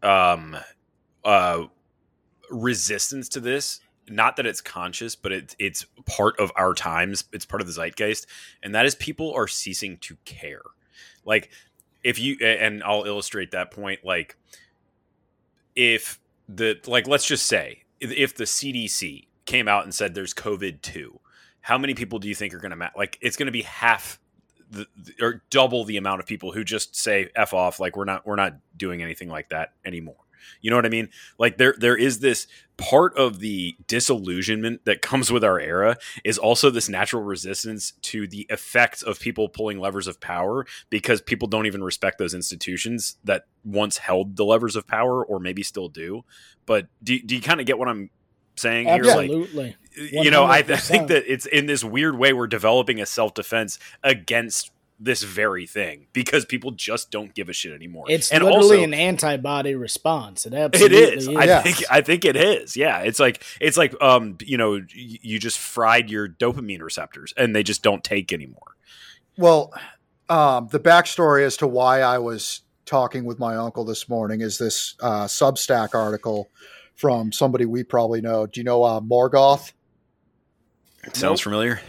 [0.02, 0.56] um
[1.24, 1.64] uh
[2.50, 3.80] resistance to this.
[4.08, 7.24] Not that it's conscious, but it, it's part of our times.
[7.32, 8.26] It's part of the zeitgeist,
[8.62, 10.62] and that is people are ceasing to care.
[11.24, 11.50] Like
[12.02, 14.00] if you and I'll illustrate that point.
[14.04, 14.36] Like
[15.76, 20.34] if the like let's just say if- if the CDC came out and said there's
[20.34, 21.20] COVID two,
[21.60, 23.18] how many people do you think are going to ma- like?
[23.20, 24.18] It's going to be half
[24.70, 24.86] the,
[25.20, 28.36] or double the amount of people who just say f off like we're not we're
[28.36, 30.16] not doing anything like that anymore
[30.60, 32.46] you know what i mean like there there is this
[32.76, 38.26] part of the disillusionment that comes with our era is also this natural resistance to
[38.26, 43.16] the effects of people pulling levers of power because people don't even respect those institutions
[43.24, 46.24] that once held the levers of power or maybe still do
[46.64, 48.08] but do, do you kind of get what i'm
[48.56, 49.76] saying here like Absolutely.
[49.96, 53.34] You know, I, I think that it's in this weird way we're developing a self
[53.34, 54.70] defense against
[55.02, 58.04] this very thing because people just don't give a shit anymore.
[58.08, 60.44] It's and literally also, an antibody response.
[60.44, 61.28] It it absolutely is.
[61.28, 61.36] is.
[61.36, 61.62] I Yeah.
[61.62, 61.82] think.
[61.90, 62.76] I think it is.
[62.76, 62.98] Yeah.
[63.00, 67.56] It's like it's like um you know y- you just fried your dopamine receptors and
[67.56, 68.76] they just don't take anymore.
[69.38, 69.72] Well,
[70.28, 74.58] um, the backstory as to why I was talking with my uncle this morning is
[74.58, 76.50] this uh, Substack article
[76.94, 78.46] from somebody we probably know.
[78.46, 79.72] Do you know uh, Morgoth?
[81.12, 81.80] Sounds familiar.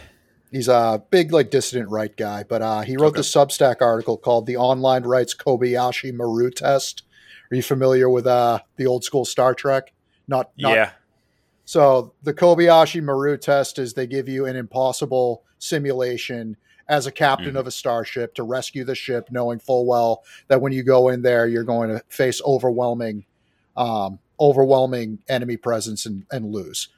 [0.52, 3.19] He's a big, like, dissident right guy, but uh, he wrote Okay.
[3.19, 7.04] this Substack article called "The Online Rights Kobayashi Maru Test."
[7.52, 9.93] Are you familiar with uh, the old school Star Trek?
[10.28, 10.91] Not, not yeah.
[11.65, 16.58] So the Kobayashi Maru test is they give you an impossible simulation
[16.89, 17.60] as a captain Mhm.
[17.60, 21.21] of a starship to rescue the ship, knowing full well that when you go in
[21.21, 23.26] there, you're going to face overwhelming,
[23.78, 26.89] um, overwhelming enemy presence and, and lose.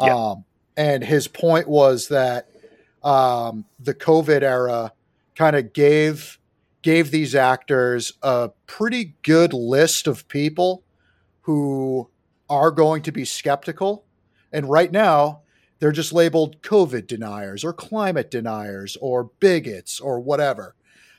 [0.00, 0.14] Yeah.
[0.14, 0.44] Um,
[0.78, 2.48] and his point was that
[3.02, 4.92] um, the COVID era
[5.34, 6.38] kind of gave
[6.82, 10.84] gave these actors a pretty good list of people
[11.42, 12.08] who
[12.48, 14.04] are going to be skeptical.
[14.52, 15.40] And right now,
[15.80, 20.76] they're just labeled COVID deniers or climate deniers or bigots or whatever.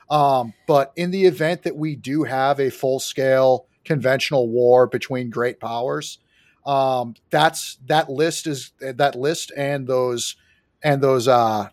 [0.08, 5.28] Um, but in the event that we do have a full scale conventional war between
[5.28, 6.18] great powers.
[6.66, 10.36] Um, that's that list is that list and those
[10.82, 11.68] and those uh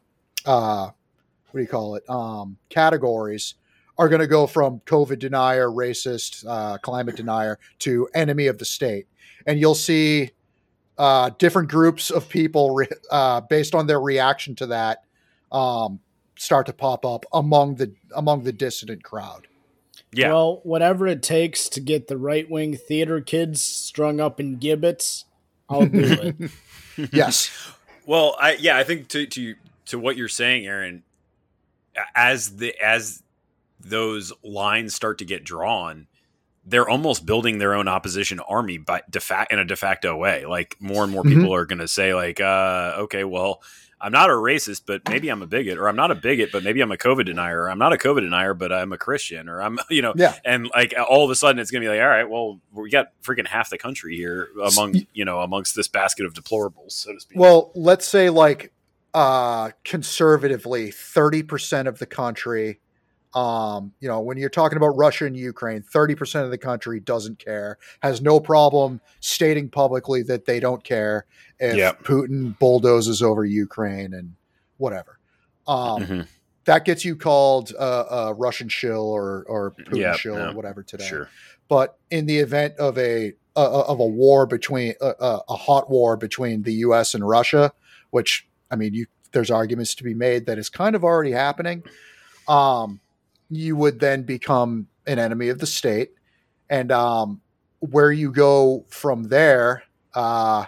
[0.45, 3.55] uh what do you call it um categories
[3.97, 8.65] are going to go from COVID denier, racist, uh, climate denier to enemy of the
[8.65, 9.07] state,
[9.45, 10.31] and you'll see
[10.97, 15.03] uh, different groups of people re- uh, based on their reaction to that
[15.51, 15.99] um,
[16.37, 19.46] start to pop up among the among the dissident crowd.
[20.17, 20.29] Yeah.
[20.29, 25.25] Well, whatever it takes to get the right wing theater kids strung up in gibbets,
[25.69, 26.33] I'll do
[26.97, 27.11] it.
[27.13, 27.51] yes.
[28.05, 29.55] Well, I yeah, I think to to
[29.87, 31.03] to what you're saying, Aaron,
[32.15, 33.21] as the as
[33.79, 36.07] those lines start to get drawn,
[36.65, 40.45] they're almost building their own opposition army by de facto in a de facto way.
[40.45, 41.35] Like more and more Mhm.
[41.35, 43.61] people are going to say, like, uh, okay, well,
[43.99, 46.63] I'm not a racist, but maybe I'm a bigot, or I'm not a bigot, but
[46.63, 49.49] maybe I'm a COVID denier, or I'm not a COVID denier, but I'm a Christian,
[49.49, 50.35] or I'm, you know, Yeah.
[50.45, 52.89] and like all of a sudden it's going to be like, all right, well, we
[52.91, 57.13] got freaking half the country here among, you know, amongst this basket of deplorables, so
[57.13, 57.39] to speak.
[57.39, 58.71] Well, let's say like
[59.13, 62.79] uh conservatively 30% of the country
[63.37, 67.37] um you know when you're talking about Russia and Ukraine 30% of the country doesn't
[67.39, 71.25] care has no problem stating publicly that they don't care
[71.59, 72.03] if Yep.
[72.03, 74.33] Putin bulldozes over Ukraine and
[74.77, 75.19] whatever
[75.67, 76.27] um Mhm.
[76.65, 77.83] that gets you called a,
[78.29, 80.49] a Russian shill or or Putin Yep, shill yeah.
[80.49, 81.29] or whatever today Sure.
[81.67, 85.89] but in the event of a uh, of a war between uh, uh, a hot
[85.89, 87.15] war between the U.S.
[87.15, 87.71] and Russia,
[88.11, 91.81] which I mean, you there's arguments to be made that is kind of already happening.
[92.47, 92.99] Um,
[93.49, 96.11] you would then become an enemy of the state,
[96.69, 97.41] and um,
[97.79, 99.83] where you go from there,
[100.13, 100.65] uh,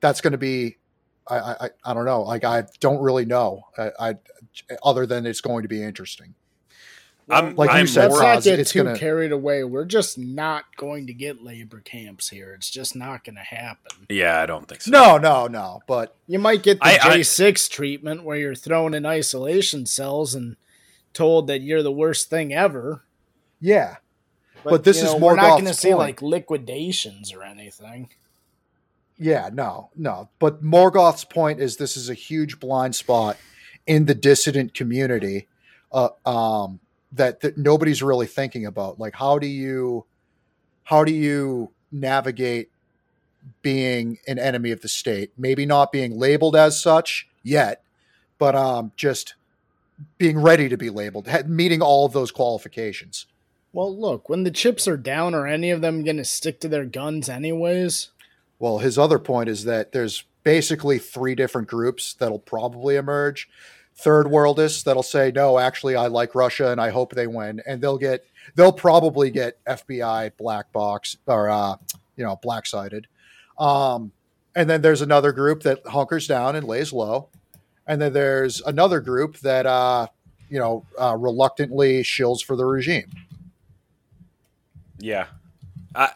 [0.00, 0.76] that's going to be.
[1.28, 2.22] I, I I don't know.
[2.22, 3.62] Like I don't really know.
[3.78, 4.14] I, I
[4.82, 6.34] other than it's going to be interesting.
[7.28, 9.62] I'm- Like you I'm said, Let's not Roz, get it's too gonna- carried away.
[9.62, 12.52] We're just not going to get labor camps here.
[12.54, 14.06] It's just not going to happen.
[14.08, 14.90] Yeah, I don't think so.
[14.90, 15.80] No, no, no.
[15.86, 20.34] But You might get the I- I- J6 treatment where you're thrown in isolation cells
[20.34, 20.56] and
[21.12, 23.04] told that you're the worst thing ever.
[23.60, 23.96] yeah,
[24.64, 28.10] But this you is know, we're not going to see like liquidations or anything.
[29.18, 30.30] Yeah, no, no.
[30.38, 33.36] But Morgoth's point is this is a huge blind spot
[33.86, 35.46] in the dissident community
[35.92, 36.80] uh, um,
[37.12, 38.98] that, that nobody's really thinking about.
[38.98, 40.06] Like, how do you
[40.84, 42.70] how do you navigate
[43.62, 45.32] being an enemy of the state?
[45.36, 47.82] Maybe not being labeled as such yet,
[48.38, 49.34] but um, just
[50.18, 53.26] being ready to be labeled, meeting all of those qualifications.
[53.72, 56.68] Well, look, when the chips are down, are any of them going to stick to
[56.68, 58.10] their guns anyways?
[58.58, 63.48] Well, his other point is that there's basically three different groups that'll probably emerge.
[63.94, 67.60] Third worldists that'll say, no, actually, I like Russia and I hope they win.
[67.66, 71.76] And they'll get, they'll probably get FBI black box or, uh,
[72.16, 73.06] you know, black sided.
[73.58, 74.12] Um,
[74.56, 77.28] and then there's another group that hunkers down and lays low.
[77.90, 80.06] And then there's another group that, uh,
[80.48, 83.10] you know, uh, reluctantly shills for the regime.
[85.00, 85.26] Yeah.
[85.96, 86.12] I,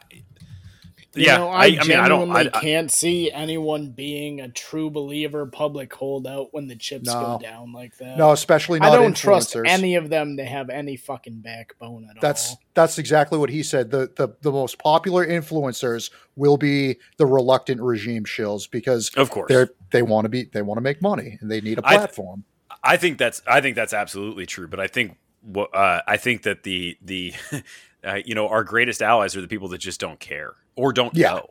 [1.16, 1.36] yeah.
[1.36, 2.30] know, I, I, I mean, I don't.
[2.30, 7.38] I, I, can't see anyone being a true believer, public holdout when the chips No.
[7.38, 8.16] go down like that.
[8.16, 12.20] No, especially not I don't trust any of them to have any fucking backbone at
[12.20, 12.60] That's all.
[12.74, 13.90] that's exactly what he said.
[13.90, 19.48] The, the the most popular influencers will be the reluctant regime shills because of course.
[19.48, 22.44] they're they want to be they want to make money and they need a platform.
[22.82, 24.68] I think that's I think that's absolutely true.
[24.68, 27.34] But I think what uh, I think that the the
[28.06, 31.14] uh, you know our greatest allies are the people that just don't care or don't
[31.14, 31.30] Yeah.
[31.34, 31.50] know.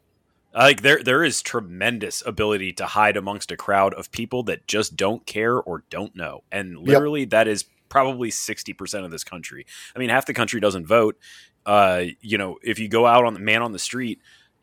[0.53, 4.95] Like there there is tremendous ability to hide amongst a crowd of people that just
[4.95, 9.65] don't care or don't know, and literally that is probably sixty percent of this country.
[9.95, 11.17] I mean, half the country doesn't vote.
[11.65, 14.19] Uh, you know, if you go out on the man on the street,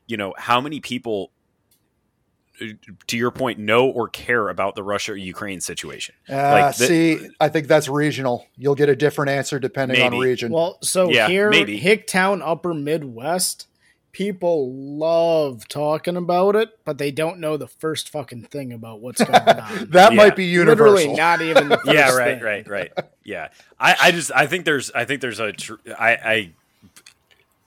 [0.06, 1.32] you know how many people.
[2.60, 2.66] Uh,
[3.08, 6.14] To your point, know or care about the Russia Ukraine situation.
[6.28, 8.46] Uh, Like the- see, I think that's regional.
[8.56, 10.52] You'll get a different answer depending on region.
[10.52, 11.80] Well, so Yeah, here, maybe.
[11.80, 13.66] Hicktown, Upper Midwest,
[14.12, 19.22] people love talking about it, but they don't know the first fucking thing about what's
[19.22, 19.86] going on.
[19.90, 20.16] that Yeah.
[20.16, 20.94] might be universal.
[20.94, 21.68] Literally, not even.
[21.68, 22.42] The first yeah right thing.
[22.42, 22.92] right right
[23.24, 26.52] yeah i i just i think there's i think there's a tr- i i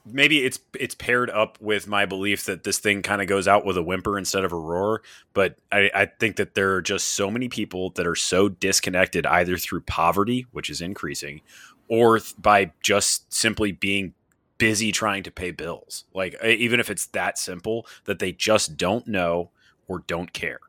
[0.06, 3.66] maybe it's it's paired up with my belief that this thing kind of goes out
[3.66, 5.02] with a whimper instead of a roar
[5.34, 9.26] but i i think that there are just so many people that are so disconnected
[9.26, 11.40] either through poverty which is increasing
[11.88, 14.14] or th- by just simply being
[14.58, 16.06] busy trying to pay bills.
[16.14, 19.52] Like even if it's that simple that they just don't know
[19.88, 20.60] or don't care.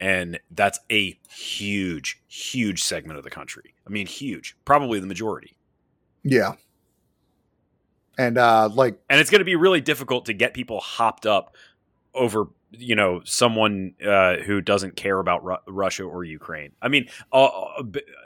[0.00, 3.74] And that's a huge huge segment of the country.
[3.86, 4.56] I mean huge.
[4.64, 5.56] Probably the majority.
[6.22, 6.54] Yeah.
[8.18, 11.54] And uh, like, and it's going to be really difficult to get people hopped up
[12.14, 16.72] over you know someone uh, who doesn't care about Ru- Russia or Ukraine.
[16.82, 17.48] I mean, uh,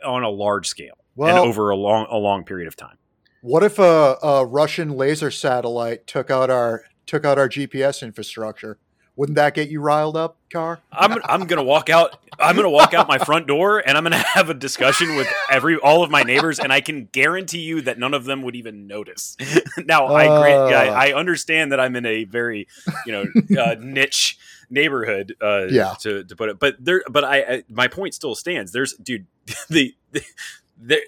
[0.05, 2.97] on a large scale and over a long a long period of time.
[3.43, 8.79] what if a, a Russian laser satellite took out our took out our GPS infrastructure?
[9.23, 10.81] Wouldn't that get you riled up, Car?
[10.91, 12.17] I'm I'm gonna walk out.
[12.41, 15.77] I'm gonna walk out my front door, and I'm gonna have a discussion with every
[15.77, 18.89] all of my neighbors, and I can guarantee you that none of them would even
[18.89, 19.37] notice.
[19.87, 20.77] now, I grant, Uh.
[20.77, 22.67] I, I understand that I'm in a very
[23.07, 23.25] you know
[23.63, 24.39] uh, niche
[24.71, 25.37] neighborhood.
[25.41, 25.95] Uh, Yeah.
[26.01, 28.73] To, to put it, but there, but I, I my point still stands.
[28.73, 29.27] There's dude
[29.71, 29.95] the.
[30.11, 30.25] the
[30.85, 30.99] there,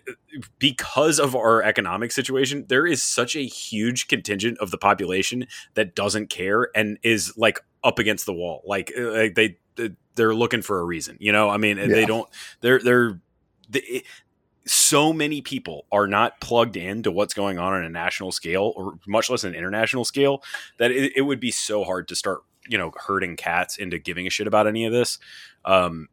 [0.61, 5.97] because of our economic situation, there is such a huge contingent of the population that
[5.97, 8.63] doesn't care and is like up against the wall.
[8.67, 9.59] Like, uh, like they
[10.15, 11.17] they're looking for a reason.
[11.21, 12.29] You know, I mean, and they don't.
[12.61, 13.21] They're they're.
[13.69, 14.05] They,
[14.67, 18.99] so many people are not plugged into what's going on on a national scale or
[19.07, 20.43] much less an international scale
[20.79, 24.27] that it, it would be so hard to start you know herding cats into giving
[24.27, 25.19] a shit about any of this
[25.67, 26.09] um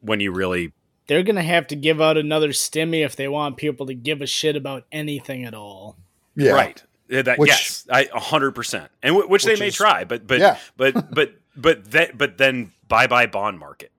[0.00, 0.72] when you really
[1.08, 4.26] They're gonna have to give out another stimmy if they want people to give a
[4.26, 5.96] shit about anything at all.
[6.36, 6.52] Yeah.
[6.52, 6.82] Right.
[7.22, 10.26] That, Which- yes, I hundred percent, and w- which, Which they may is- try, but
[10.26, 10.58] but Yeah.
[10.76, 13.90] but but but that but then bye bye bond market.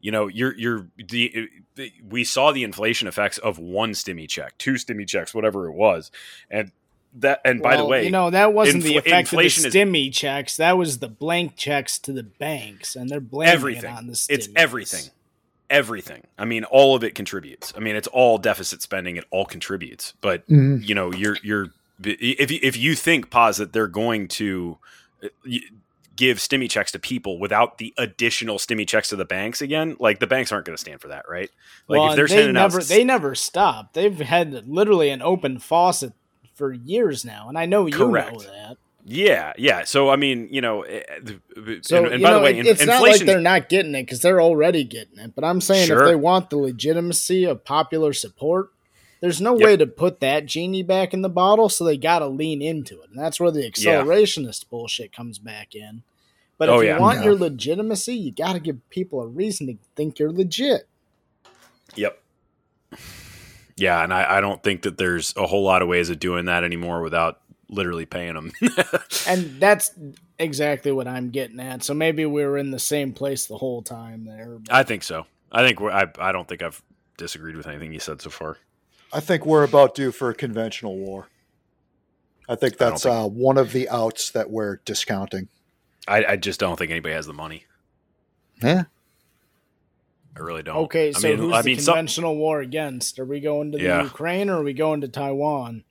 [0.00, 4.56] You know, you're you're the, the we saw the inflation effects of one stimmy check,
[4.58, 6.10] two stimmy checks, whatever it was,
[6.50, 6.72] and
[7.14, 9.66] that and by the way, you know that wasn't the infl- effect of the inflation
[9.66, 10.56] is- stimmy checks.
[10.56, 13.90] That was the blank checks to the banks, and they're blaming everything.
[13.90, 15.10] it on the It's everything.
[15.68, 16.22] Everything.
[16.36, 17.72] I mean, all of it contributes.
[17.76, 19.14] I mean, it's all deficit spending.
[19.16, 20.14] It all contributes.
[20.20, 20.84] But Mhm.
[20.86, 21.68] you know, you're you're
[22.04, 24.78] if you, if you think pause that they're going to
[25.22, 25.28] uh,
[26.16, 30.18] give stimmy checks to people without the additional stimmy checks to the banks again, like
[30.18, 31.50] the banks aren't going to stand for that, right?
[31.88, 33.92] Like well, if they're they never out, they never stop.
[33.94, 36.12] They've had literally an open faucet
[36.54, 38.32] for years now, and I know you Correct.
[38.32, 38.76] know that.
[39.06, 39.84] yeah, yeah.
[39.84, 42.58] So I mean, you know, eh, eh, So and, and you by know, the way,
[42.58, 45.34] it- it's not like they're not getting it because they're already getting it.
[45.34, 46.02] But I'm saying Sure.
[46.02, 48.70] if they want the legitimacy of popular support,
[49.20, 49.66] there's no Yep.
[49.66, 51.68] way to put that genie back in the bottle.
[51.68, 55.74] So they got to lean into it, and that's where the accelerationist bullshit comes back
[55.74, 56.02] in.
[56.58, 57.24] But if Oh, you want Yeah.
[57.26, 60.86] your legitimacy, you got to give people a reason to think you're legit.
[61.96, 62.20] Yep.
[63.76, 66.44] Yeah, and I, I don't think that there's a whole lot of ways of doing
[66.46, 68.52] that anymore without literally paying them.
[69.26, 69.92] And that's
[70.38, 71.82] exactly what I'm getting at.
[71.84, 74.58] So maybe we were in the same place the whole time there.
[74.58, 75.26] but- I think so.
[75.52, 76.82] I think we're, I I don't think I've
[77.16, 78.58] disagreed with anything you said so far.
[79.12, 81.28] I think we're about due for a conventional war.
[82.48, 85.48] I think I that's think- uh, one of the outs that we're discounting.
[86.08, 87.64] I, I just don't think anybody has the money.
[88.62, 88.84] Yeah.
[90.36, 90.76] I really don't.
[90.84, 93.18] Okay, I so mean, who's I the mean, some- conventional war against?
[93.18, 94.02] Are we going to the Yeah.
[94.04, 95.84] Ukraine or are we going to Taiwan?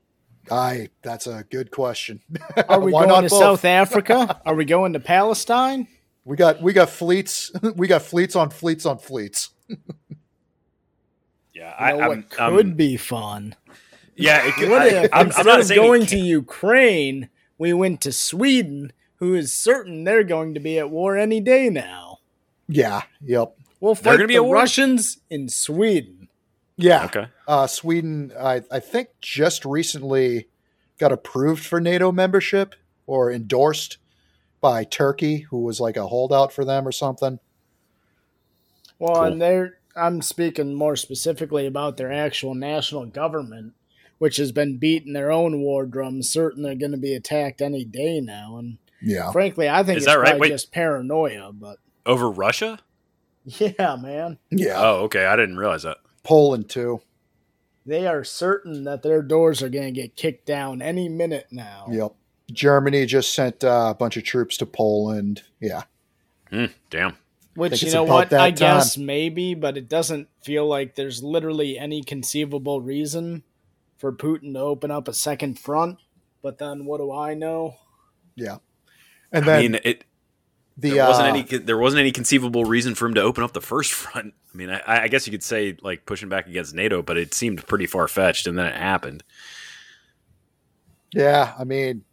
[0.49, 0.89] I.
[1.03, 2.21] That's a good question.
[2.67, 3.39] Are we Why going not to both?
[3.39, 4.41] South Africa?
[4.45, 5.87] Are we going to Palestine?
[6.25, 7.51] We got we got fleets.
[7.75, 9.49] we got fleets on fleets on fleets.
[11.59, 13.55] Yeah, You I, know I'm, could I'm- be fun?
[14.15, 14.45] yeah.
[14.47, 18.01] It could, What I, if I'm, I'm not of saying going to Ukraine, we went
[18.01, 22.19] to Sweden, who is certain they're going to be at war any day now?
[22.67, 23.01] Yeah.
[23.21, 23.55] Yep.
[23.81, 24.55] We'll They're fight gonna be the at war?
[24.55, 26.27] Russians in Sweden.
[26.77, 27.05] Yeah.
[27.05, 27.27] Okay.
[27.47, 30.47] Uh, Sweden, I, I think, just recently
[30.97, 32.75] got approved for NATO membership
[33.07, 33.97] or endorsed
[34.61, 37.39] by Turkey, who was like a holdout for them or something.
[38.99, 39.23] Well, Cool.
[39.23, 43.73] and they're I'm speaking more specifically about their actual national government,
[44.17, 47.83] which has been beating their own war drums, certain they're going to be attacked any
[47.85, 48.57] day now.
[48.57, 49.31] And Yeah.
[49.31, 50.29] frankly, I think Is it's that right?
[50.29, 50.49] probably Wait.
[50.55, 51.51] just paranoia.
[51.53, 52.79] But Over Russia?
[53.45, 54.75] yeah, man, Yeah.
[54.77, 55.25] Oh, okay.
[55.25, 55.97] I didn't realize that.
[56.23, 57.01] Poland, too.
[57.85, 61.87] they are certain that their doors are going to get kicked down any minute now.
[61.89, 62.13] Yep.
[62.51, 65.43] Germany just sent uh, a bunch of troops to Poland.
[65.59, 65.83] Yeah.
[66.51, 67.15] Hmm, damn.
[67.59, 68.29] Which you know what?
[68.31, 73.43] that I guess maybe, but it doesn't feel like there's literally any conceivable reason
[73.97, 75.99] for Putin to open up a second front.
[76.41, 77.75] But then, what do I know?
[78.35, 78.57] Yeah.
[79.31, 80.05] And I then mean, it
[80.77, 83.53] the there wasn't uh, any there wasn't any conceivable reason for him to open up
[83.53, 84.33] the first front.
[84.53, 87.33] I mean, I, I guess you could say like pushing back against NATO, but it
[87.33, 89.23] seemed pretty far fetched, and then it happened.
[91.13, 92.03] Yeah, I mean,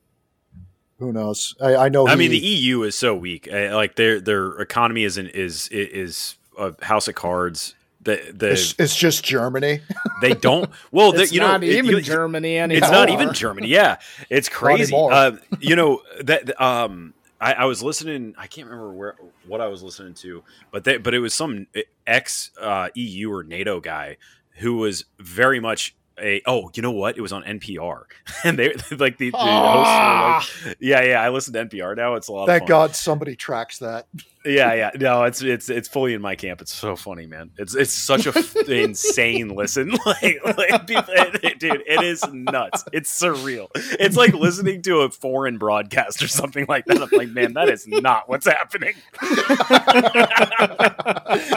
[0.98, 1.54] who knows?
[1.60, 2.06] I, I know.
[2.08, 3.48] I mean, the EU is so weak.
[3.52, 7.74] Uh, Like their their economy is an, is is a house of cards.
[8.02, 9.80] The the it's, it's just Germany.
[10.22, 10.70] they don't.
[10.92, 12.78] Well, the, you know, not it- even you- Germany anymore.
[12.84, 13.68] It's not even Germany.
[13.68, 13.96] Yeah,
[14.30, 14.94] it's crazy.
[14.96, 18.34] Uh, you know that um, I, I was listening.
[18.38, 19.16] I can't remember where
[19.46, 21.66] what I was listening to, but they, but it was some
[22.06, 24.16] ex uh, EU or NATO guy
[24.58, 28.02] who was very much a oh you know what it was on NPR
[28.44, 30.40] and they like the, the Ah.
[30.40, 32.66] hosts were like yeah yeah I listen to NPR now it's a lot of Thank.
[32.68, 34.06] God somebody tracks that.
[34.46, 34.90] yeah yeah.
[34.98, 36.60] No it's it's it's fully in my camp.
[36.60, 37.50] It's so funny man.
[37.58, 39.94] It's it's such a f- insane listen.
[40.06, 42.84] Like, like people, it- dude it is nuts.
[42.92, 43.68] It's surreal.
[43.74, 47.02] It's like listening to a foreign broadcast or something like that.
[47.02, 48.94] I'm like man that is not what's happening.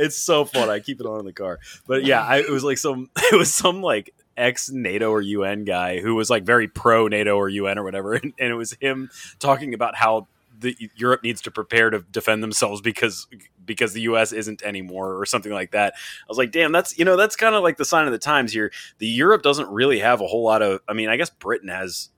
[0.00, 0.70] It's so fun.
[0.70, 1.58] I keep it on in the car.
[1.86, 5.64] But yeah I, it was like some it was some like ex NATO or UN
[5.64, 8.14] guy who was like very pro NATO or UN or whatever.
[8.14, 10.26] And, and it was him talking about how
[10.58, 13.26] the Europe needs to prepare to defend themselves because
[13.64, 15.94] because the US isn't anymore or something like that.
[15.96, 18.18] I was like, damn, that's you know, that's kind of like the sign of the
[18.18, 18.72] times here.
[18.98, 22.10] The Europe doesn't really have a whole lot of I mean, I guess Britain has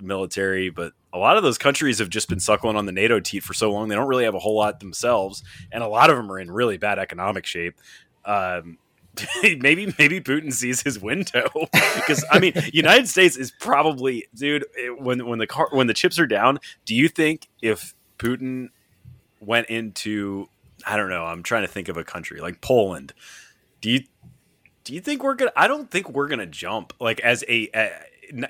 [0.00, 3.42] military, but a lot of those countries have just been suckling on the NATO teat
[3.42, 3.88] for so long.
[3.88, 6.50] They don't really have a whole lot themselves, and a lot of them are in
[6.50, 7.76] really bad economic shape.
[8.24, 8.78] Um,
[9.42, 14.64] maybe maybe Putin sees his window because I mean, United States is probably, dude.
[14.74, 18.68] It, when when the car when the chips are down, do you think if Putin
[19.40, 20.48] went into
[20.86, 23.12] I don't know, I'm trying to think of a country like Poland,
[23.80, 24.00] do you
[24.84, 25.52] do you think we're gonna?
[25.56, 27.90] I don't think we're gonna jump like as a, a
[28.32, 28.48] n-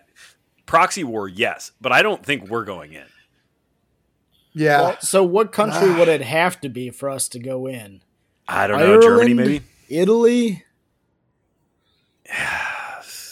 [0.66, 1.28] proxy war.
[1.28, 3.06] Yes, but I don't think we're going in.
[4.52, 4.80] Yeah.
[4.80, 8.02] Well, so what country would it have to be for us to go in?
[8.46, 9.00] I don't know.
[9.00, 9.62] Germany, maybe.
[9.88, 10.64] Italy,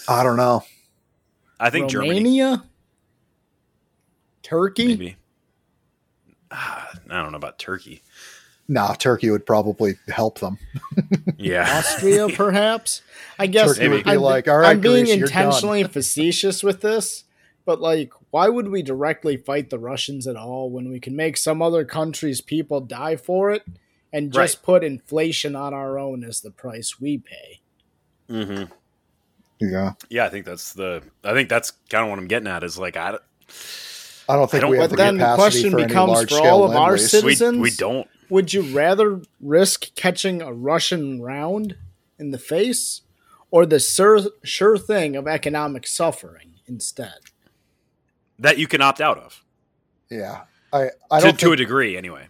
[0.09, 0.63] I don't know.
[1.59, 2.65] I think Germany, Romania,
[4.43, 4.89] Turkey.
[4.89, 5.17] maybe.
[6.51, 8.03] Ah, I don't know about Turkey.
[8.69, 10.59] Nah, Turkey would probably help them.
[11.37, 13.03] Yeah, Austria, perhaps.
[13.39, 15.85] I guess Turkey would be I'm, like, "All right, I'm being Greece, you're done." intentionally
[15.85, 17.25] facetious with this,
[17.67, 21.37] but like, why would we directly fight the Russians at all when we can make
[21.37, 23.63] some other country's people die for it
[24.15, 24.63] and just Right.
[24.65, 27.61] put inflation on our own as the price we pay?
[28.29, 28.65] hmm
[29.59, 29.93] Yeah.
[30.09, 30.25] yeah.
[30.25, 31.03] I think that's the.
[31.23, 32.65] I think that's kind of what I'm getting at.
[32.65, 33.23] Is like I, don't-
[34.29, 36.65] I don't think don't- we have But the then the question for becomes for all
[36.65, 37.11] of our lend-lease.
[37.11, 38.09] citizens- we we don't.
[38.31, 41.77] Would you rather risk catching a Russian round
[42.19, 43.03] in the face
[43.51, 47.19] or the sur- sure thing of economic suffering instead?
[48.39, 49.45] That you can opt out of
[50.11, 50.45] Yeah.
[50.73, 52.27] I, I to, don't to a degree, anyway.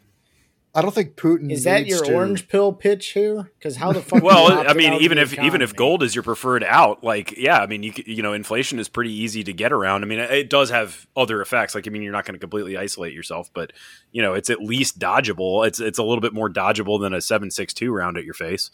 [0.76, 3.52] I don't think Putin Is that needs your to- orange pill pitch here?
[3.56, 4.24] Because how the fuck?
[4.24, 7.60] Well, I mean, even the if even if gold is your preferred out, like yeah,
[7.60, 10.02] I mean, you you know, inflation is pretty easy to get around.
[10.02, 11.76] I mean, it does have other effects.
[11.76, 13.72] Like, I mean, you're not going to completely isolate yourself, but
[14.10, 15.64] you know, it's at least dodgeable.
[15.64, 18.34] It's it's a little bit more dodgeable than a seven six two round at your
[18.34, 18.70] face.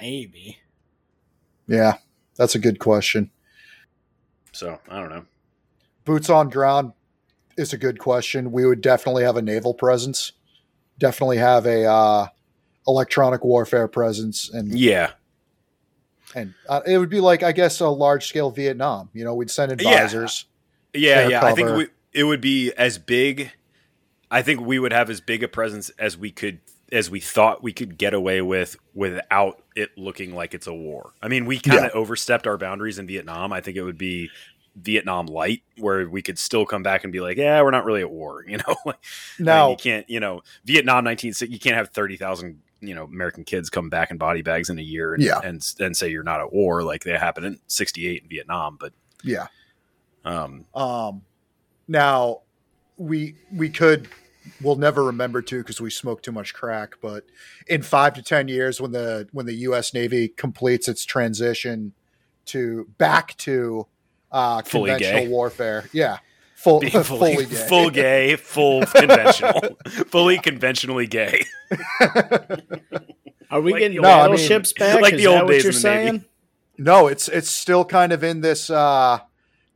[0.00, 0.58] maybe
[1.68, 1.98] Yeah.
[2.36, 3.30] That's a good question.
[4.52, 5.24] So I don't know.
[6.04, 6.92] Boots on ground
[7.56, 8.52] is a good question.
[8.52, 10.32] We would definitely have a naval presence.
[10.98, 12.26] Definitely have a uh,
[12.86, 15.10] electronic warfare presence, and Yeah,
[16.34, 19.10] and uh, it would be like I guess a large scale Vietnam.
[19.12, 19.90] You know, we'd send Yeah.
[19.90, 20.46] advisors.
[20.94, 21.44] yeah, Air yeah.
[21.44, 23.52] I think we, it would be as big.
[24.30, 26.60] I think we would have as big a presence as we could
[26.92, 31.12] as we thought we could get away with without it looking like it's a war.
[31.20, 33.52] I mean, we kind of overstepped our boundaries in Vietnam.
[33.52, 34.30] I think it would be
[34.80, 38.02] Vietnam light where we could still come back and be like, yeah, we're not really
[38.02, 38.76] at war, you know.
[38.84, 42.94] like, I mean, Now, you can't, you know, Vietnam 19 you can't have 30,000, you
[42.94, 45.40] know, American kids come back in body bags in a year and Yeah.
[45.42, 48.92] and and say you're not at war like they happened in 68 in Vietnam, but
[49.24, 49.46] yeah.
[50.24, 51.22] um Um,
[51.88, 52.42] now
[52.98, 54.08] we we could
[54.60, 56.94] we'll never remember to because we smoke too much crack.
[57.00, 57.24] But
[57.66, 59.92] in five to ten years, when the when the U.S.
[59.94, 61.92] Navy completes its transition
[62.46, 63.86] to back to
[64.36, 65.28] uh, Fully conventional gay.
[65.28, 66.18] warfare, yeah,
[66.54, 67.54] full being fully, fully, gay.
[67.68, 69.60] full gay, full conventional,
[70.08, 71.44] fully conventionally gay.
[73.50, 75.00] are we Like getting the old- No, I mean, battleships back?
[75.00, 76.08] like Is the old that what days you're in the Navy.
[76.08, 76.24] saying?
[76.78, 79.18] No, it's it's still kind of in this uh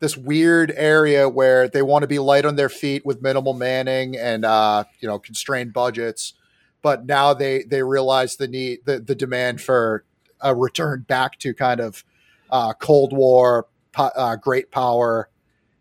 [0.00, 4.16] this weird area where they want to be light on their feet with minimal manning
[4.16, 6.34] and uh you know constrained budgets,
[6.82, 10.04] but now they they realize the need the the demand for
[10.42, 12.04] a return back to kind of
[12.50, 15.28] uh Cold War po- uh, great power,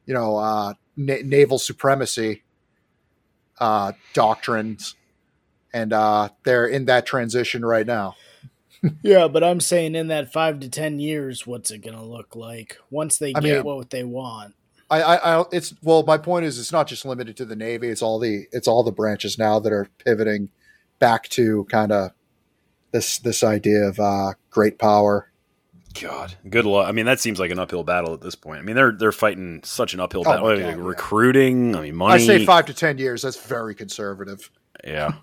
[0.06, 2.44] you know, uh na- naval supremacy
[3.60, 4.96] uh doctrines
[5.74, 8.16] and uh they're in that transition right now.
[9.04, 12.78] Yeah, but I'm saying in that five to ten years, what's it gonna look like
[12.90, 14.56] once they I get mean- what they want?
[14.92, 16.02] I, I, I, it's well.
[16.02, 17.90] My point is, it's not just limited to the Navy.
[17.90, 20.50] It's all the, it's all the branches now that are pivoting
[20.98, 22.10] back to kind of
[22.92, 25.29] this, this idea of uh, great power.
[26.00, 26.88] God, good luck.
[26.88, 28.60] I mean, that seems like an uphill battle at this point.
[28.60, 30.46] I mean, they're they're fighting such an uphill Oh battle.
[30.48, 30.86] my Like, God, yeah.
[30.88, 31.76] recruiting.
[31.76, 32.14] I mean, money.
[32.24, 33.22] I say five to ten years.
[33.24, 34.50] That's very conservative.
[34.84, 35.14] Yeah.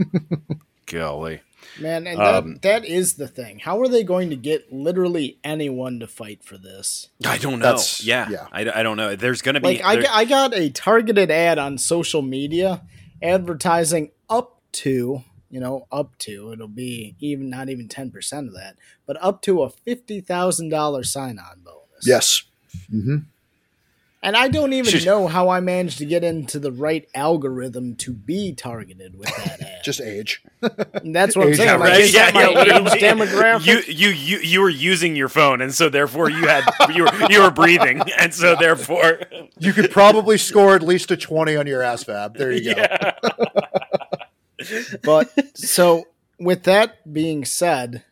[0.86, 1.40] Golly.
[1.80, 3.58] Man, and Um, that, that is the thing.
[3.58, 7.08] How are they going to get literally anyone to fight for this?
[7.24, 7.64] I don't know.
[7.66, 8.46] That's- yeah, yeah.
[8.52, 9.16] I, I don't know.
[9.16, 12.82] There's going to be Like, I, got- I got a targeted ad on social media
[13.22, 18.76] advertising up to, you know, up to, it'll be even not even 10% of that,
[19.06, 22.04] but up to a $50,000 sign on bonus.
[22.06, 22.42] Yes.
[22.90, 23.18] hmm
[24.22, 27.94] And I don't even Should- know how I managed to get into the right algorithm
[27.96, 29.80] to be targeted with that ad.
[29.84, 30.42] Just age.
[30.62, 31.80] And that's what I'm Yeah, saying.
[31.80, 32.00] Like, right?
[32.00, 32.90] is that my literally.
[32.90, 33.66] age demographic?
[33.66, 37.10] You, you you you were using your phone, and so therefore you had you were
[37.30, 39.20] you were breathing, and so therefore
[39.60, 42.36] You could probably score at least a 20 on your ASVAB.
[42.36, 42.84] There you go.
[44.70, 44.82] yeah.
[45.02, 46.04] But so
[46.38, 48.04] with that being said,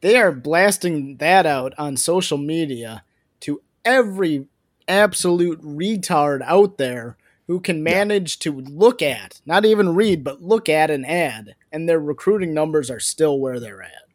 [0.00, 3.04] they are blasting that out on social media
[3.40, 4.46] to every
[4.88, 7.16] absolute retard out there
[7.46, 11.88] who can manage to look at, not even read, but look at an ad, and
[11.88, 14.08] their recruiting numbers are still where they're at.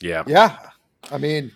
[0.00, 0.22] yeah.
[0.26, 0.58] Yeah,
[1.10, 1.52] I mean,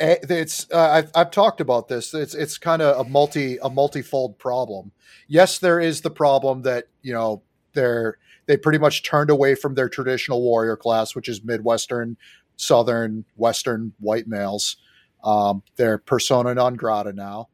[0.00, 2.14] eh, it's uh, I've I've talked about this.
[2.14, 4.92] It's it's kind of a multi a multifold problem.
[5.26, 7.42] Yes, there is the problem that you know
[7.74, 12.16] they're they pretty much turned away from their traditional warrior class, which is Midwestern,
[12.56, 14.78] Southern, Western white males.
[15.22, 17.50] Um, they're persona non grata now,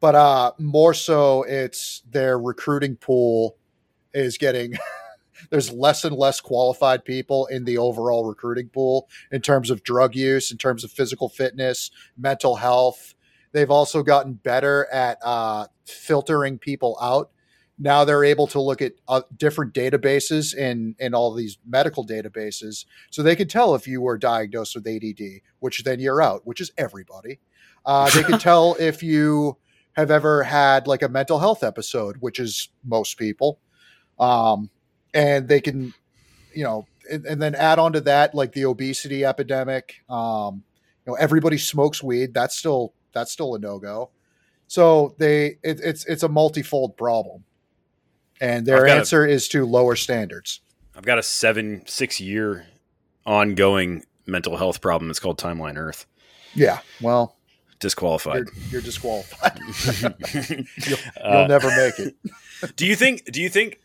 [0.00, 3.58] but uh, more so, it's their recruiting pool
[4.14, 4.74] is getting.
[5.50, 10.14] there's less and less qualified people in the overall recruiting pool in terms of drug
[10.14, 13.14] use, in terms of physical fitness, mental health.
[13.52, 17.30] They've also gotten better at uh, filtering people out.
[17.78, 22.84] Now they're able to look at uh, different databases and in all these medical databases,
[23.10, 26.60] so they can tell if you were diagnosed with ADD, which then you're out, which
[26.60, 27.38] is everybody.
[27.86, 29.56] Uh, they can tell if you
[29.92, 33.58] have ever had like a mental health episode, which is most people.
[34.18, 34.70] Um,
[35.14, 35.94] and they can,
[36.54, 39.96] you know, and, and then add on to that like the obesity epidemic.
[40.08, 40.62] Um,
[41.06, 42.34] you know, everybody smokes weed.
[42.34, 44.10] That's still that's still a no go.
[44.66, 47.44] So they it, it's it's a multifold problem,
[48.40, 50.60] and their I've a- answer is to lower standards.
[50.96, 52.66] I've got a seven six year
[53.26, 55.10] ongoing mental health problem.
[55.10, 56.06] It's called Timeline Earth.
[56.54, 57.36] Yeah, well,
[57.80, 58.46] Disqualified.
[58.46, 59.58] you're, you're disqualified.
[60.86, 62.16] you'll, Uh, you'll never make it.
[62.76, 63.24] do you think?
[63.30, 63.80] Do you think?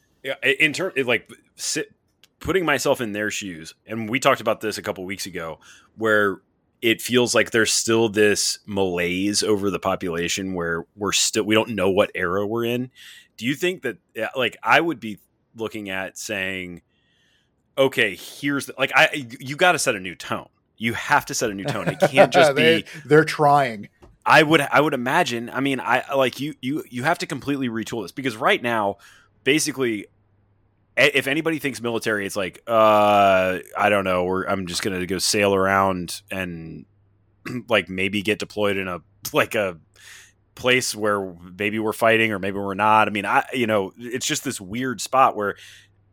[0.59, 1.91] In terms, like, sit,
[2.39, 5.59] putting myself in their shoes, and we talked about this a couple weeks ago,
[5.97, 6.37] where
[6.81, 11.69] it feels like there's still this malaise over the population, where we're still we don't
[11.71, 12.89] know what era we're in.
[13.37, 13.97] Do you think that,
[14.35, 15.19] like, I would be
[15.55, 16.81] looking at saying,
[17.77, 19.09] okay, here's the, like, I
[19.39, 20.49] you got to set a new tone.
[20.77, 21.87] You have to set a new tone.
[21.87, 23.89] It can't just they, be They're trying.
[24.25, 25.49] I would I would imagine.
[25.49, 28.97] I mean, I like you you you have to completely retool this because right now,
[29.43, 30.07] basically,
[30.95, 34.23] if anybody thinks military, it's like uh I don't know.
[34.23, 36.85] We're, I'm just gonna go sail around and
[37.67, 39.01] like maybe get deployed in a
[39.33, 39.77] like a
[40.55, 43.07] place where maybe we're fighting or maybe we're not.
[43.07, 45.55] I mean, I you know it's just this weird spot where.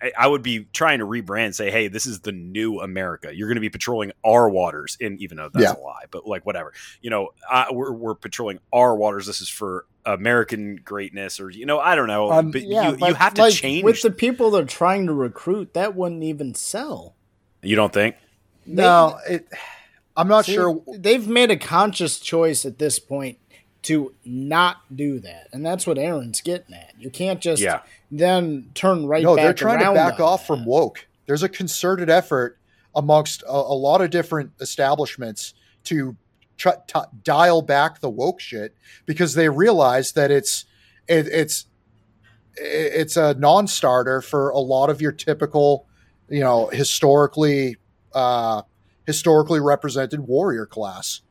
[0.03, 3.37] I- I would be trying to rebrand, say, "Hey, this is the new America.
[3.37, 5.75] You're going to be patrolling our waters." And even though that's Yeah.
[5.79, 6.73] a lie, but like whatever
[7.03, 9.27] you know, uh, we're, we're patrolling our waters.
[9.27, 12.33] This is for American greatness, or you know, I don't know.
[12.33, 13.85] Um, but yeah, you, but you have to like, change.
[13.85, 15.75] with the people they're trying to recruit.
[15.75, 17.15] That wouldn't even sell.
[17.63, 18.17] you don't think?
[18.65, 19.47] No, it.
[20.17, 20.83] I'm not See, sure.
[20.97, 23.37] They've made a conscious choice at this point
[23.83, 26.93] to not do that, and that's what Aaron's getting at.
[26.99, 27.81] You can't just Yeah.
[28.11, 29.23] then turn right.
[29.23, 30.47] no, back they're trying to back off that.
[30.47, 31.07] from woke.
[31.27, 32.59] There's a concerted effort
[32.95, 35.55] amongst a, a lot of different establishments
[35.85, 36.17] to
[36.59, 38.75] try, to dial back the woke shit
[39.07, 40.67] because they realize that it's
[41.09, 41.67] it, it's
[42.57, 45.87] it's a non-starter for a lot of your typical,
[46.29, 47.77] you know, historically
[48.13, 48.63] uh
[49.07, 51.23] historically represented warrior class.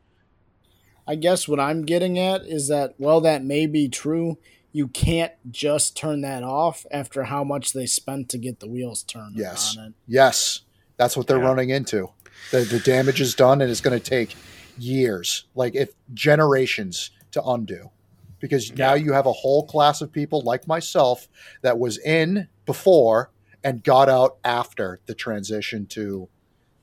[1.06, 4.38] I guess what I'm getting at is that while that may be true,
[4.72, 9.02] you can't just turn that off after how much they spent to get the wheels
[9.02, 9.76] turned Yes.
[9.76, 9.92] on it.
[10.06, 10.60] Yes,
[10.96, 11.44] that's what they're Yeah.
[11.48, 12.10] running into.
[12.52, 14.36] The, the damage is done, and it's going to take
[14.78, 17.90] years, like if generations, to undo.
[18.38, 21.28] Because now you have a whole class of people like myself
[21.62, 23.30] that was in before
[23.62, 26.28] and got out after the transition to,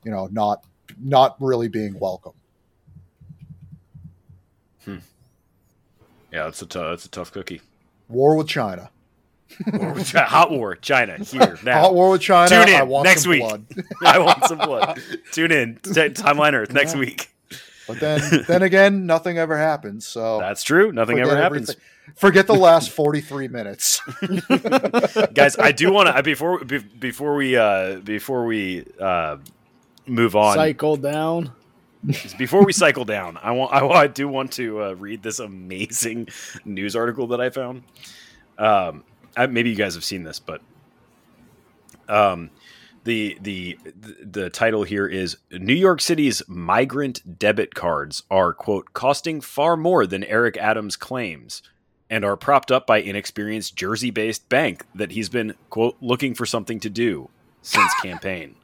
[0.04, 0.64] you know, not
[1.00, 2.34] not really being welcome.
[4.88, 6.90] Yeah, that's a tough.
[6.92, 7.62] That's a tough cookie.
[8.10, 8.90] War with China.
[10.14, 11.80] Hot war, China here now.
[11.82, 12.50] Hot war with China.
[12.50, 13.40] Tune in I want next some week.
[13.42, 13.66] blood.
[14.06, 15.00] I want some blood.
[15.32, 15.76] Tune in.
[15.84, 17.00] T- Timeline Earth next Yeah.
[17.00, 17.30] week.
[17.88, 20.06] But then, then again, nothing ever happens.
[20.06, 20.92] So That's true.
[20.92, 21.70] Nothing ever happens.
[21.70, 21.84] everything.
[22.16, 24.02] Forget the last forty-three minutes.
[25.34, 29.38] guys i do want to before be, before we uh before we uh
[30.06, 31.52] move on Cycle down.
[32.38, 36.30] Before we cycle down i want i, I do want to uh, read this amazing
[36.66, 37.84] news article that i found
[38.58, 39.04] um
[39.36, 40.62] I, maybe you guys have seen this but
[42.08, 42.52] um
[43.08, 43.80] the the
[44.22, 50.06] the title here is New York City's migrant debit cards are quote costing far more
[50.06, 51.64] than Eric Adams claims
[52.10, 56.82] and are propped up by inexperienced Jersey-based bank that he's been quote looking for something
[56.82, 57.30] to do
[57.62, 58.56] since campaign.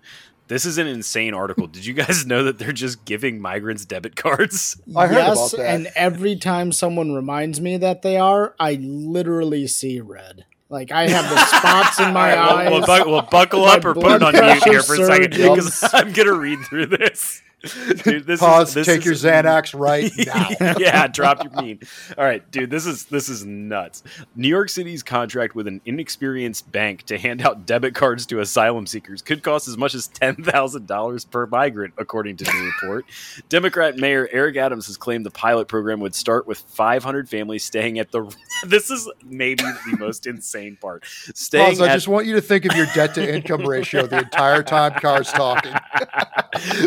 [0.47, 1.67] This is an insane article.
[1.67, 4.79] Did you guys know that they're just giving migrants debit cards?
[4.95, 5.73] I heard yes, about that.
[5.75, 10.45] and every time someone reminds me that they are, I literally see red.
[10.69, 12.55] Like I have the spots in my All eyes.
[12.55, 14.81] right, we'll, we'll, bu- we'll buckle My up or put it on blood mute here
[14.81, 15.83] for a second because.
[15.93, 17.41] I'm gonna read through this.
[18.03, 18.69] Dude, this Pause.
[18.69, 20.75] is, this take your Xanax right now.
[20.77, 21.79] yeah, drop your mean.
[22.17, 24.03] All right, dude, this is this is nuts.
[24.35, 28.85] New York City's contract with an inexperienced bank to hand out debit cards to asylum
[28.85, 33.05] seekers could cost as much as ten thousand dollars per migrant, according to the report.
[33.47, 37.97] Democrat Mayor Eric Adams has claimed the pilot program would start with 500 families staying
[37.97, 38.29] at the.
[38.65, 41.05] This is maybe the most insane part.
[41.05, 41.81] Staying Pause.
[41.81, 44.91] I just want you to think of your debt to income ratio the entire time
[44.99, 45.73] Car's talking.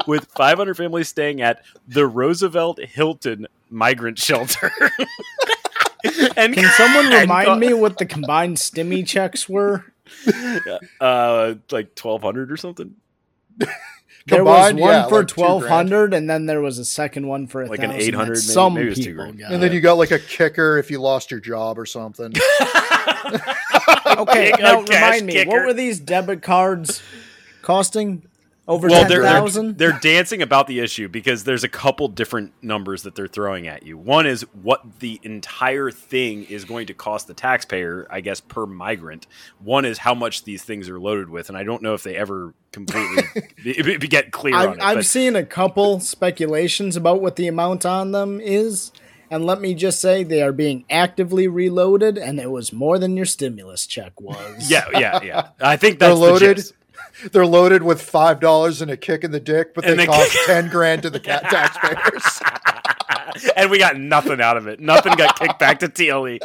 [0.07, 4.71] with 500 families staying at the Roosevelt Hilton migrant shelter.
[6.37, 9.85] and Can someone and remind co- me what the combined stimmy checks were?
[11.01, 12.95] uh like 1200 or something
[14.29, 17.47] There was one yeah, for like twelve hundred, and then there was a second one
[17.47, 19.39] for a Like an 800 Some maybe it was two people grand.
[19.39, 19.53] got.
[19.53, 22.33] And then you got like a kicker if you lost your job or something.
[24.07, 25.51] okay, a now remind me, kicker.
[25.51, 27.03] what were these debit cards
[27.63, 28.25] costing?
[28.69, 32.53] Over well ten they're, they're they're dancing about the issue because there's a couple different
[32.63, 33.97] numbers that they're throwing at you.
[33.97, 38.67] One is what the entire thing is going to cost the taxpayer i guess per
[38.67, 39.27] migrant.
[39.63, 42.17] One is how much these things are loaded with and i don't know if they
[42.17, 43.23] ever completely
[43.65, 47.37] be- be- get clear I've, on it I've but- seen a couple speculations about what
[47.37, 48.91] the amount on them is,
[49.31, 53.17] and let me just say they are being actively reloaded, and it was more than
[53.17, 54.71] your stimulus check was.
[54.71, 55.49] yeah yeah yeah.
[55.61, 56.61] I think They're that's loaded.
[57.33, 60.13] They're loaded with five dollars and a kick in the dick, but And they they
[60.13, 62.41] cost kick- ten grand to the cat taxpayers.
[63.57, 64.81] and we got nothing out of it.
[64.81, 66.39] Nothing got kicked back to TLE.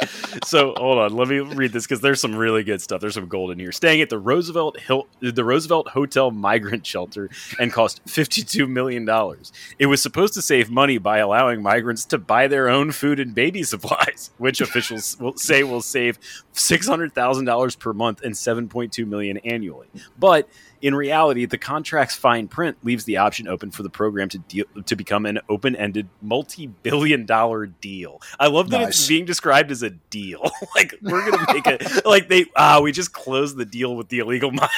[0.44, 3.00] So hold on, let me read this because there's some really good stuff.
[3.00, 3.72] There's some gold in here.
[3.72, 9.52] Staying at the Roosevelt Hill, the Roosevelt Hotel Migrant Shelter, and cost 52 million dollars.
[9.78, 13.34] It was supposed to save money by allowing migrants to buy their own food and
[13.34, 16.18] baby supplies, which officials will say will save
[16.52, 19.88] 600 thousand dollars per month and 7.2 million annually.
[20.18, 20.48] But
[20.82, 24.64] in reality, the contract's fine print leaves the option open for the program to deal
[24.84, 28.20] to become an open-ended, multi-billion-dollar deal.
[28.38, 30.42] I love that it's being described as a deal.
[30.74, 34.18] like we're gonna make it like they ah we just closed the deal with the
[34.18, 34.68] illegal mine.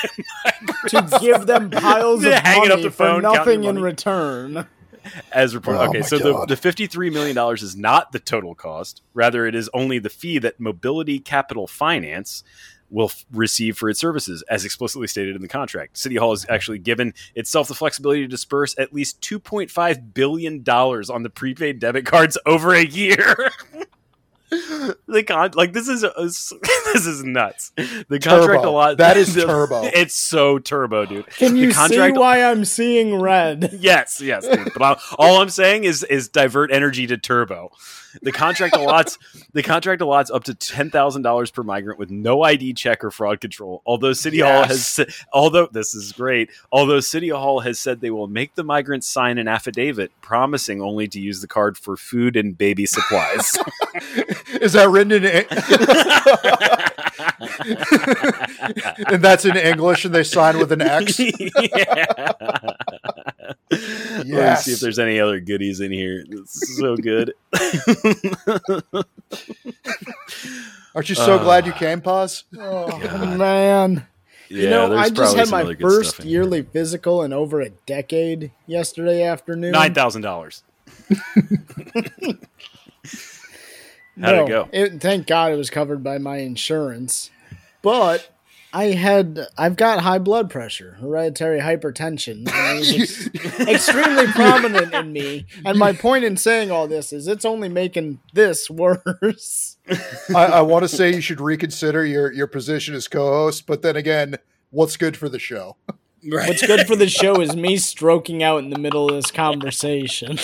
[0.88, 4.66] to give them piles of hanging up money the for phone, counting nothing in return.
[5.32, 5.80] as reported.
[5.80, 9.02] Oh okay, so the, the $53 million is not the total cost.
[9.14, 12.42] Rather, it is only the fee that Mobility Capital Finance
[12.94, 15.98] will f- receive for its services, as explicitly stated in the contract.
[15.98, 16.54] City Hall has mm-hmm.
[16.54, 22.06] actually given itself the flexibility to disperse at least $2.5 billion on the prepaid debit
[22.06, 23.50] cards over a year.
[25.08, 27.72] the con like this is uh, this is nuts.
[27.76, 28.68] The contract Turbo.
[28.68, 29.84] a lot That is turbo.
[29.84, 31.26] It's so turbo, dude.
[31.28, 33.78] Can The you see why I'm seeing red?
[33.78, 34.46] Yes, yes.
[34.46, 34.72] Dude.
[34.72, 37.70] But I, all I'm saying is is divert energy to turbo.
[38.22, 39.18] The contract allots
[39.52, 43.10] the contract allots up to ten thousand dollars per migrant with no ID check or
[43.10, 43.82] fraud control.
[43.86, 45.00] Although City Hall has
[45.32, 49.38] although this is great, although City Hall has said they will make the migrants sign
[49.38, 53.58] an affidavit promising only to use the card for food and baby supplies.
[54.60, 55.24] Is that written in?
[59.12, 61.18] and that's in English, and they sign with an X.
[61.18, 62.06] yeah.
[63.70, 66.24] Let me see if there's any other goodies in here.
[66.28, 67.32] This is so good.
[70.94, 72.44] Aren't you so Uh, glad you came, Paz?
[72.58, 72.98] Oh
[73.36, 74.06] man.
[74.48, 76.32] Yeah, you know, I just had my first stuff in here.
[76.42, 79.72] yearly physical in over a decade yesterday afternoon.
[79.72, 80.62] Nine thousand dollars.
[84.20, 84.98] How'd it go?
[84.98, 87.30] thank God it was covered by my insurance.
[87.82, 88.30] But
[88.72, 92.48] I had I've got high blood pressure, hereditary hypertension.
[92.50, 95.46] and it was ex- extremely prominent in me.
[95.64, 99.76] And my point in saying all this is it's only making this worse.
[100.34, 103.94] I, I want to say you should reconsider your your position as co-host, but then
[103.96, 104.36] again,
[104.70, 105.76] what's good for the show?
[106.26, 110.38] What's good for the show is me stroking out in the middle of this conversation.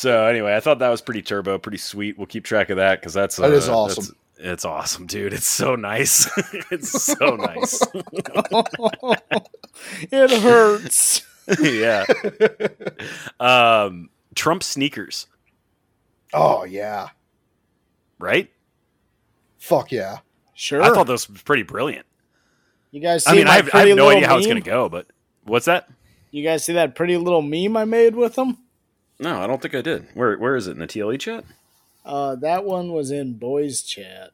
[0.00, 2.16] So anyway, I thought that was pretty turbo, pretty sweet.
[2.16, 4.04] We'll keep track of that because that's That is uh, awesome.
[4.38, 5.34] that's- It's awesome, dude.
[5.34, 6.26] It's so nice.
[6.70, 7.78] it's so nice.
[10.10, 11.20] it hurts.
[11.60, 12.06] yeah.
[13.38, 15.26] Um, Trump sneakers,
[16.32, 17.08] Oh yeah,
[18.18, 18.50] right?
[19.58, 20.20] fuck yeah.
[20.54, 20.80] Sure.
[20.82, 22.06] I thought this was pretty brilliant.
[22.90, 24.66] you guys see I mean, I have, I have no idea how it's going to
[24.66, 25.08] go, but
[25.44, 25.90] what's that?
[26.30, 28.56] You guys see that pretty little meme I made with them?
[29.20, 30.08] No, I don't think I did.
[30.14, 31.44] Where Where is it in the TLE chat?
[32.04, 34.30] Uh, that one was in boys chat.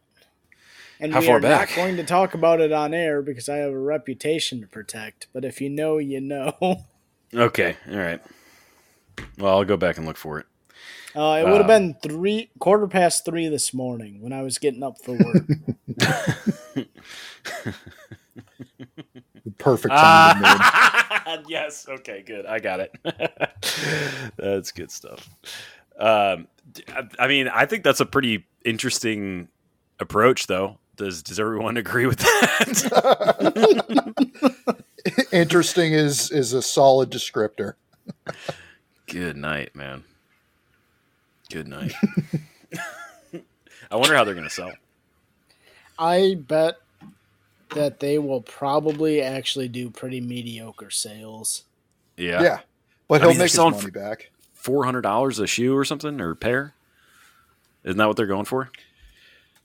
[1.00, 1.70] And How we far are back?
[1.70, 5.28] not going to talk about it on air because I have a reputation to protect.
[5.32, 6.54] But if you know, you know.
[7.34, 8.20] Okay, all right.
[9.38, 10.46] Well, I'll go back and look for it.
[11.14, 14.58] Uh, it would have Um, been three quarter past three this morning when I was
[14.58, 15.58] getting up for work.
[15.98, 16.86] The
[19.58, 20.70] perfect time to meme.
[21.48, 21.86] yes.
[21.88, 22.22] Okay.
[22.26, 22.46] Good.
[22.46, 22.92] I got it.
[24.36, 25.28] that's good stuff.
[25.98, 29.48] Um, d- I- I mean, I think that's a pretty interesting
[30.00, 30.78] approach, though.
[30.96, 33.74] Does Does everyone agree with that?
[35.32, 37.74] Interesting is is a solid descriptor.
[39.06, 40.04] good night, man.
[41.50, 41.92] Good night.
[43.90, 44.72] I wonder how they're going to sell.
[45.98, 46.76] I bet
[47.74, 51.64] that they will probably actually do pretty mediocre sales.
[52.16, 52.42] Yeah.
[52.42, 52.60] Yeah,
[53.08, 54.30] but he'll mean, make his money for- back.
[54.54, 56.74] Four hundred dollars a shoe or something or pair.
[57.84, 58.70] Isn't that what they're going for?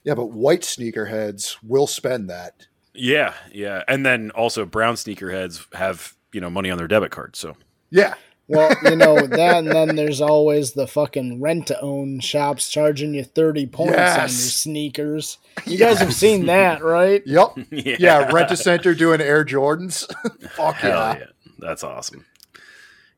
[0.03, 2.67] Yeah, but white sneakerheads will spend that.
[2.93, 7.35] Yeah, yeah, and then also brown sneakerheads have you know money on their debit card.
[7.35, 7.55] So
[7.89, 8.13] Yeah,
[8.47, 13.65] Well, you know that, and then there's always the fucking rent-to-own shops charging you thirty
[13.65, 15.37] points on your sneakers.
[15.65, 17.21] You guys have seen that, right?
[17.25, 18.31] yep, yeah, yeah.
[18.31, 20.05] Rent a center doing Air Jordans.
[20.51, 21.17] Fuck Hell yeah.
[21.19, 21.25] yeah.
[21.59, 22.25] That's awesome.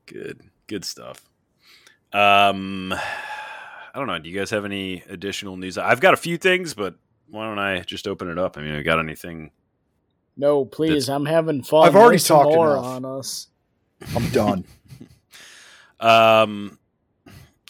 [0.06, 0.42] Good.
[0.68, 1.28] Good stuff.
[2.12, 4.20] Um I don't know.
[4.20, 5.78] Do you guys have any additional news?
[5.78, 6.96] I've got a few things, but
[7.30, 8.58] why don't I just open it up?
[8.58, 9.52] I mean, I got anything?
[10.36, 11.88] No, please, I'm having fun.
[11.88, 12.86] I've already Lay talked more enough.
[12.86, 13.48] on us.
[14.16, 14.66] I'm done.
[16.04, 16.78] Um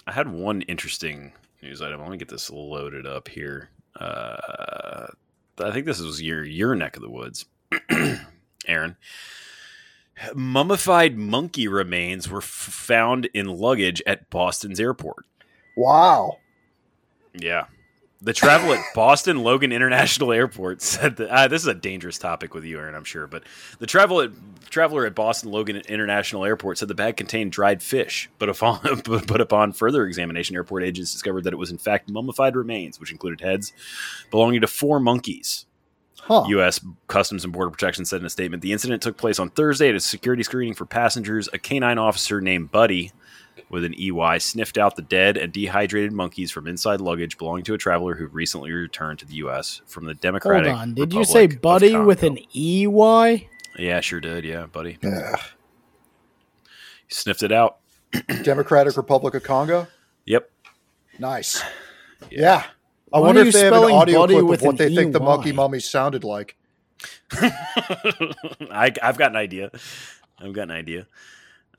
[0.07, 1.31] I had one interesting
[1.61, 2.01] news item.
[2.01, 3.69] Let me get this loaded up here.
[3.95, 5.07] Uh
[5.59, 7.45] I think this was your your neck of the woods.
[8.67, 8.95] Aaron.
[10.36, 15.25] Mummified monkey remains were f- found in luggage at Boston's airport.
[15.75, 16.38] Wow.
[17.34, 17.65] Yeah.
[18.24, 22.53] The travel at Boston Logan International Airport said that uh, this is a dangerous topic
[22.53, 23.28] with you, Aaron, I'm sure.
[23.28, 23.43] But
[23.80, 24.32] the travel at,
[24.69, 29.41] traveler at Boston Logan International Airport said the bag contained dried fish, but upon, but
[29.41, 33.41] upon further examination, airport agents discovered that it was in fact mummified remains, which included
[33.41, 33.74] heads
[34.32, 35.65] belonging to four monkeys.
[36.21, 36.45] Huh.
[36.47, 36.80] U.S.
[37.07, 39.95] Customs and Border Protection said in a statement the incident took place on Thursday at
[39.95, 41.49] a security screening for passengers.
[41.51, 43.11] A canine officer named Buddy,
[43.70, 47.74] with an EY, sniffed out the dead and dehydrated monkeys from inside luggage belonging to
[47.74, 49.82] a traveler who recently returned to the U.S.
[49.86, 50.74] from the Hold Democratic.
[50.74, 52.41] on, did you Republic say of buddy with Congo.
[52.41, 53.49] an EY?
[53.78, 54.45] Yeah, sure did.
[54.45, 54.97] Yeah, buddy.
[55.01, 55.36] Yeah.
[57.08, 57.78] He sniffed it out.
[58.43, 59.88] Democratic Republic of Congo.
[60.26, 60.49] Yep.
[61.20, 61.64] Nice.
[62.30, 62.64] Yeah.
[63.12, 65.14] I Why wonder if they have an audio clip with of what an they think
[65.14, 66.56] the monkey mummies sounded like.
[67.32, 69.72] I, I've got an idea.
[70.39, 71.08] I've got an idea.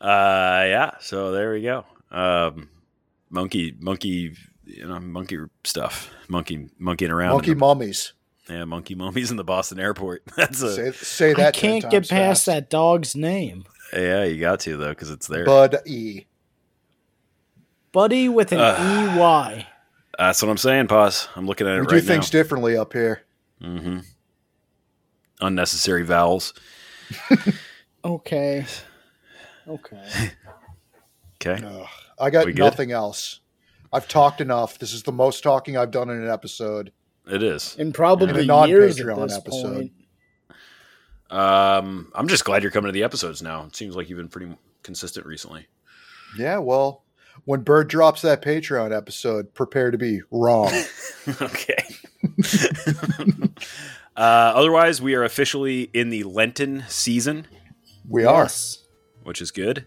[0.01, 0.91] Uh, yeah.
[1.01, 1.85] So there we go.
[2.11, 2.69] Um,
[3.31, 4.35] monkey, monkey,
[4.67, 6.11] you know, monkey stuff.
[6.29, 7.33] Monkey, monkeying around.
[7.33, 8.13] Monkey the- mummies.
[8.49, 10.23] yeah, monkey mummies in the Boston airport.
[10.37, 11.49] That's a Say, say that.
[11.55, 12.47] I can't get past fast.
[12.47, 13.65] that dog's name.
[13.93, 14.25] yeah.
[14.25, 15.45] You got to though because it's there.
[15.45, 16.27] Bud E.
[17.93, 19.55] Buddy with an Ugh.
[19.57, 19.67] EY.
[20.19, 21.29] That's what I'm saying, Pause.
[21.37, 22.15] I'm looking at it We right do now.
[22.15, 23.23] things differently up here.
[23.63, 23.99] Mm-hmm.
[25.41, 26.55] Unnecessary vowels.
[28.05, 28.67] Okay.
[29.69, 30.31] Okay.
[31.47, 31.63] Okay.
[31.67, 31.87] Ugh.
[32.19, 32.63] I got We good?
[32.63, 33.41] nothing else.
[33.93, 34.79] I've talked enough.
[34.79, 36.91] This is the most talking I've done in an episode.
[37.31, 37.77] It is.
[37.77, 39.75] In probably In a years at non-Patreon this episode.
[39.75, 39.93] point.
[41.29, 43.65] Um, I'm just glad you're coming to the episodes now.
[43.65, 45.67] It seems like you've been pretty consistent recently.
[46.39, 47.05] Yeah, well,
[47.45, 50.73] when Bird drops that Patreon episode, prepare to be wrong.
[51.43, 51.85] okay.
[54.17, 54.21] uh,
[54.55, 57.47] otherwise, we are officially in the Lenten season,
[58.09, 58.49] We are.
[59.25, 59.27] Yes.
[59.27, 59.87] which is good.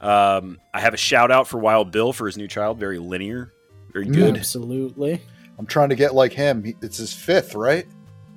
[0.00, 2.78] Um, I have a shout out for Wild Bill for his new child.
[2.78, 3.52] Very linear,
[3.92, 4.36] very good.
[4.36, 5.20] Absolutely.
[5.58, 6.64] I'm trying to get like him.
[6.64, 7.86] He- It's his fifth, right?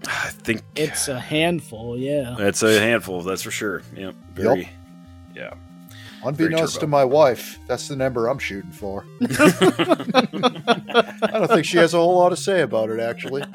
[0.08, 2.36] I think It's a handful, yeah.
[2.38, 3.22] it's a handful.
[3.24, 3.82] That's for sure.
[3.96, 4.70] Yeah, very.
[5.36, 5.54] Yeah.
[6.24, 6.86] Unbeknownst turbo.
[6.86, 9.06] to my wife, that's the number I'm shooting for.
[9.22, 9.28] I
[11.34, 13.44] don't think she has a whole lot to say about it, actually.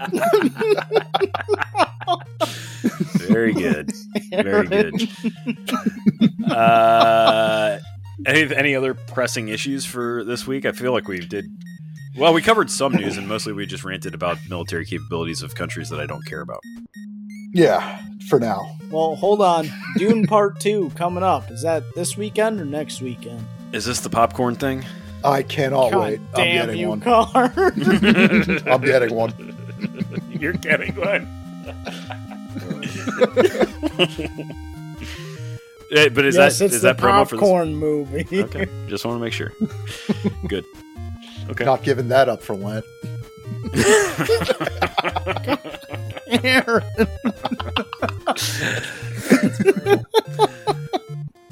[2.83, 3.93] Very good.
[4.31, 5.09] Very good.
[6.51, 7.79] Uh,
[8.27, 10.65] any any other pressing issues for this week?
[10.65, 11.47] I feel like we did.
[12.17, 15.89] Well, we covered some news, and mostly we just ranted about military capabilities of countries
[15.91, 16.61] that I don't care about.
[17.53, 18.77] Yeah, for now.
[18.91, 19.69] Well, hold on.
[19.97, 21.51] Dune Part 2 coming up.
[21.51, 23.45] Is that this weekend or next weekend?
[23.73, 24.85] Is this the popcorn thing?
[25.23, 26.21] I cannot God wait.
[26.35, 27.01] I'm getting you, one.
[27.01, 27.31] car.
[27.57, 29.57] I'm getting one.
[30.31, 31.29] You're getting one.
[35.93, 37.41] Eh, but is yes, that it's is the that promo for this?
[37.41, 38.25] popcorn movie.
[38.45, 39.53] Okay, just want to make sure.
[40.47, 40.65] Good.
[41.51, 41.65] Okay.
[41.65, 42.85] Not giving that up for Lent.
[46.45, 46.85] Aaron.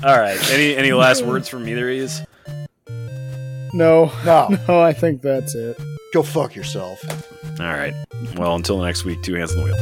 [0.04, 0.38] All right.
[0.52, 2.08] Any any last words from either of you?
[3.74, 5.76] No, No, no, I think that's it.
[6.14, 7.00] go fuck yourself.
[7.60, 7.92] All right.
[8.36, 9.76] Well, until next week, two hands on the wheel.